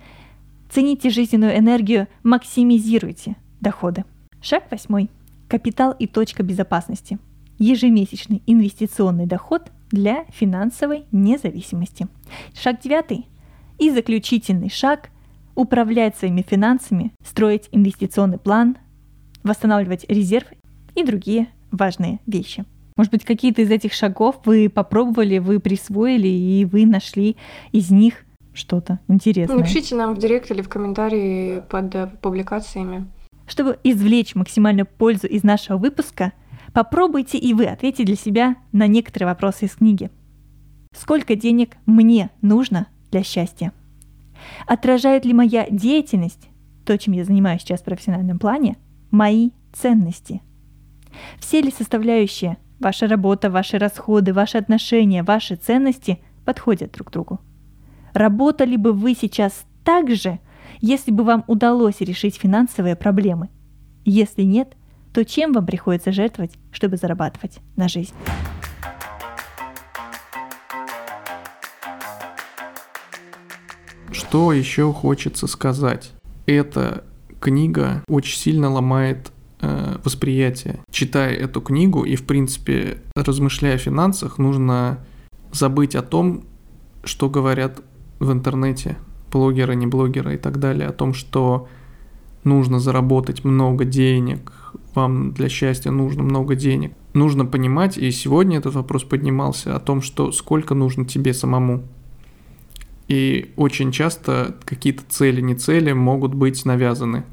Цените 0.70 1.10
жизненную 1.10 1.58
энергию, 1.58 2.08
максимизируйте 2.24 3.36
доходы. 3.62 4.06
Шаг 4.42 4.64
восьмой. 4.72 5.10
Капитал 5.48 5.96
и 5.98 6.08
точка 6.08 6.44
безопасности. 6.44 7.20
Ежемесячный 7.58 8.44
инвестиционный 8.46 9.26
доход 9.26 9.72
для 9.92 10.26
финансовой 10.30 11.06
независимости. 11.12 12.08
Шаг 12.54 12.80
девятый. 12.82 13.28
И 13.80 13.90
заключительный 13.90 14.70
шаг– 14.70 15.10
управлять 15.60 16.18
своими 16.18 16.42
финансами, 16.42 17.12
строить 17.22 17.68
инвестиционный 17.74 18.38
план, 18.38 18.78
восстанавливать 19.44 20.06
резерв 20.08 20.48
и 20.96 21.04
другие 21.04 21.50
важные 21.70 22.20
вещи. 22.26 22.64
Может 23.00 23.14
быть, 23.14 23.24
какие-то 23.24 23.62
из 23.62 23.72
этих 23.72 23.94
шагов 23.94 24.42
вы 24.44 24.68
попробовали, 24.68 25.38
вы 25.38 25.62
присвоили, 25.62 26.28
и 26.28 26.66
вы 26.66 26.86
нашли 26.86 27.38
из 27.72 27.92
них 27.92 28.26
что-то 28.52 29.00
интересное. 29.08 29.56
Напишите 29.56 29.96
нам 29.96 30.16
в 30.16 30.18
директ 30.18 30.52
или 30.52 30.62
в 30.62 30.68
комментарии 30.68 31.64
под 31.70 32.20
публикациями. 32.20 33.08
Чтобы 33.48 33.80
извлечь 33.86 34.36
максимальную 34.36 34.86
пользу 34.86 35.28
из 35.28 35.44
нашего 35.44 35.78
выпуска, 35.78 36.34
попробуйте 36.74 37.38
и 37.38 37.54
вы 37.54 37.68
ответить 37.68 38.06
для 38.06 38.18
себя 38.18 38.58
на 38.74 38.86
некоторые 38.86 39.28
вопросы 39.28 39.68
из 39.68 39.76
книги. 39.76 40.12
Сколько 40.94 41.36
денег 41.36 41.78
мне 41.86 42.32
нужно 42.42 42.88
для 43.12 43.24
счастья? 43.24 43.72
Отражает 44.68 45.24
ли 45.24 45.34
моя 45.34 45.70
деятельность, 45.70 46.50
то, 46.86 46.98
чем 46.98 47.14
я 47.14 47.24
занимаюсь 47.24 47.62
сейчас 47.62 47.80
в 47.80 47.86
профессиональном 47.86 48.40
плане, 48.40 48.76
мои 49.10 49.52
ценности? 49.72 50.42
Все 51.40 51.62
ли 51.62 51.72
составляющие 51.72 52.58
ваша 52.80 53.08
работа, 53.08 53.50
ваши 53.50 53.78
расходы, 53.78 54.34
ваши 54.34 54.58
отношения, 54.58 55.24
ваши 55.24 55.56
ценности 55.56 56.20
подходят 56.46 56.92
друг 56.92 57.12
другу? 57.12 57.40
Работали 58.14 58.76
бы 58.76 58.94
вы 58.94 59.16
сейчас 59.16 59.66
так 59.84 60.10
же, 60.16 60.40
если 60.82 61.12
бы 61.12 61.24
вам 61.24 61.44
удалось 61.48 62.02
решить 62.02 62.38
финансовые 62.38 62.96
проблемы. 62.96 63.50
Если 64.06 64.44
нет, 64.44 64.76
то 65.14 65.26
чем 65.26 65.54
вам 65.54 65.66
приходится 65.66 66.12
жертвовать, 66.12 66.54
чтобы 66.72 66.98
зарабатывать 66.98 67.60
на 67.76 67.88
жизнь? 67.88 68.14
Что 74.12 74.54
еще 74.54 74.94
хочется 74.94 75.48
сказать? 75.48 76.12
Эта 76.46 77.04
книга 77.40 78.04
очень 78.08 78.38
сильно 78.38 78.70
ломает 78.70 79.32
э, 79.62 79.98
восприятие. 80.04 80.80
Читая 80.92 81.34
эту 81.34 81.62
книгу 81.62 82.04
и, 82.04 82.16
в 82.16 82.26
принципе, 82.26 83.02
размышляя 83.16 83.76
о 83.76 83.80
финансах, 83.80 84.38
нужно 84.38 85.00
забыть 85.52 85.96
о 85.96 86.02
том, 86.02 86.44
что 87.04 87.30
говорят 87.30 87.82
в 88.20 88.32
интернете 88.32 88.98
блогеры, 89.32 89.76
не 89.76 89.88
блогеры 89.88 90.36
и 90.36 90.38
так 90.38 90.60
далее, 90.60 90.88
о 90.88 90.94
том, 90.94 91.14
что 91.14 91.68
нужно 92.44 92.80
заработать 92.80 93.44
много 93.44 93.86
денег, 93.86 94.52
вам 94.96 95.34
для 95.34 95.50
счастья 95.50 95.92
нужно 95.92 96.24
много 96.24 96.56
денег. 96.56 96.94
Нужно 97.14 97.46
понимать, 97.46 97.98
и 97.98 98.12
сегодня 98.12 98.58
этот 98.58 98.76
вопрос 98.76 99.04
поднимался, 99.04 99.76
о 99.76 99.80
том, 99.80 100.02
что 100.02 100.32
сколько 100.32 100.76
нужно 100.76 101.06
тебе 101.06 101.34
самому. 101.34 101.84
И 103.08 103.52
очень 103.56 103.92
часто 103.92 104.56
какие-то 104.66 105.04
цели, 105.10 105.42
не 105.42 105.56
цели 105.56 105.92
могут 105.94 106.36
быть 106.36 106.64
навязаны 106.66 107.24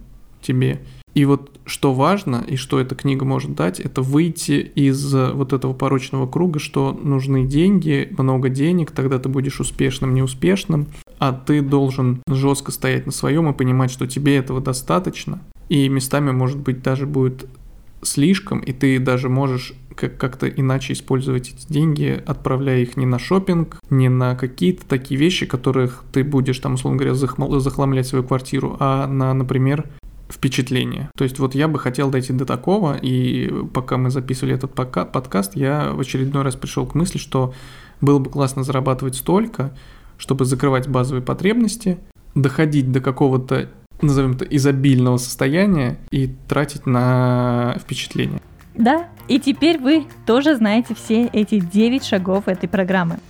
тебе. 0.41 0.81
И 1.17 1.25
вот 1.25 1.51
что 1.65 1.95
важно, 1.95 2.45
и 2.47 2.57
что 2.57 2.79
эта 2.79 2.95
книга 2.95 3.25
может 3.25 3.55
дать, 3.55 3.81
это 3.81 4.03
выйти 4.03 4.61
из 4.75 5.15
вот 5.15 5.55
этого 5.55 5.73
порочного 5.73 6.27
круга, 6.27 6.59
что 6.59 6.93
нужны 6.93 7.47
деньги, 7.47 8.15
много 8.19 8.51
денег, 8.51 8.91
тогда 8.91 9.19
ты 9.19 9.31
будешь 9.31 9.59
успешным, 9.59 10.13
неуспешным, 10.13 10.89
а 11.19 11.33
ты 11.33 11.63
должен 11.63 12.21
жестко 12.29 12.71
стоять 12.71 13.07
на 13.07 13.13
своем 13.13 13.49
и 13.49 13.55
понимать, 13.55 13.91
что 13.91 14.07
тебе 14.07 14.37
этого 14.37 14.61
достаточно, 14.61 15.41
и 15.71 15.89
местами, 15.89 16.33
может 16.33 16.59
быть, 16.59 16.83
даже 16.83 17.07
будет 17.07 17.47
слишком, 18.03 18.61
и 18.61 18.75
ты 18.75 18.99
даже 18.99 19.31
можешь 19.31 19.73
как-то 19.95 20.47
иначе 20.47 20.93
использовать 20.93 21.49
эти 21.49 21.73
деньги, 21.73 22.23
отправляя 22.27 22.81
их 22.81 22.99
не 22.99 23.07
на 23.07 23.19
шопинг, 23.19 23.79
не 23.89 24.11
на 24.11 24.35
какие-то 24.35 24.85
такие 24.87 25.19
вещи, 25.19 25.47
которых 25.47 26.05
ты 26.13 26.23
будешь 26.23 26.59
там, 26.59 26.75
условно 26.75 26.99
говоря, 26.99 27.15
захламлять 27.15 28.07
свою 28.07 28.23
квартиру, 28.23 28.77
а 28.81 29.07
на, 29.07 29.33
например, 29.33 29.87
впечатление. 30.29 31.11
То 31.17 31.25
есть 31.25 31.39
вот 31.39 31.55
я 31.55 31.69
бы 31.69 31.79
хотел 31.79 32.11
дойти 32.11 32.33
до 32.33 32.45
такого, 32.45 32.97
и 32.97 33.51
пока 33.73 33.97
мы 33.97 34.11
записывали 34.11 34.55
этот 34.55 34.75
подкаст, 34.75 35.57
я 35.57 35.93
в 35.93 36.01
очередной 36.01 36.43
раз 36.43 36.57
пришел 36.57 36.87
к 36.87 36.95
мысли, 36.95 37.19
что 37.19 37.55
было 38.01 38.19
бы 38.19 38.31
классно 38.31 38.65
зарабатывать 38.65 39.17
столько, 39.17 39.75
чтобы 40.19 40.45
закрывать 40.45 40.89
базовые 40.89 41.23
потребности, 41.23 41.99
доходить 42.35 42.91
до 42.93 43.01
какого-то, 43.01 43.71
назовем 44.03 44.33
это, 44.33 44.45
изобильного 44.45 45.17
состояния 45.17 45.99
и 46.11 46.35
тратить 46.49 46.87
на 46.87 47.77
впечатление. 47.81 48.41
Да, 48.75 49.09
и 49.29 49.41
теперь 49.41 49.79
вы 49.79 50.07
тоже 50.27 50.55
знаете 50.57 50.95
все 50.95 51.27
эти 51.27 51.61
9 51.61 52.05
шагов 52.05 52.47
этой 52.47 52.69
программы 52.69 53.21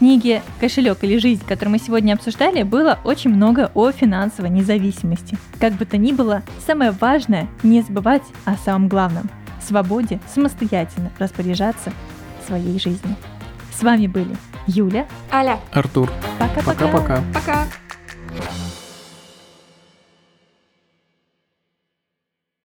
книге 0.00 0.42
«Кошелек 0.58 1.04
или 1.04 1.18
жизнь», 1.18 1.42
которую 1.46 1.72
мы 1.72 1.78
сегодня 1.78 2.14
обсуждали, 2.14 2.62
было 2.62 2.98
очень 3.04 3.30
много 3.30 3.70
о 3.74 3.92
финансовой 3.92 4.48
независимости. 4.48 5.36
Как 5.60 5.74
бы 5.74 5.84
то 5.84 5.98
ни 5.98 6.12
было, 6.12 6.42
самое 6.66 6.90
важное– 6.90 7.48
не 7.62 7.82
забывать 7.82 8.22
о 8.46 8.56
самом 8.56 8.88
главном– 8.88 9.28
свободе 9.62 10.18
самостоятельно 10.26 11.12
распоряжаться 11.18 11.92
своей 12.46 12.80
жизнью. 12.80 13.14
С 13.78 13.82
вами 13.82 14.06
были 14.06 14.34
Юля, 14.66 15.06
Аля, 15.30 15.60
Артур. 15.70 16.10
Пока-пока. 16.38 16.86
Пока-пока. 16.88 17.22
Пока. 17.34 17.66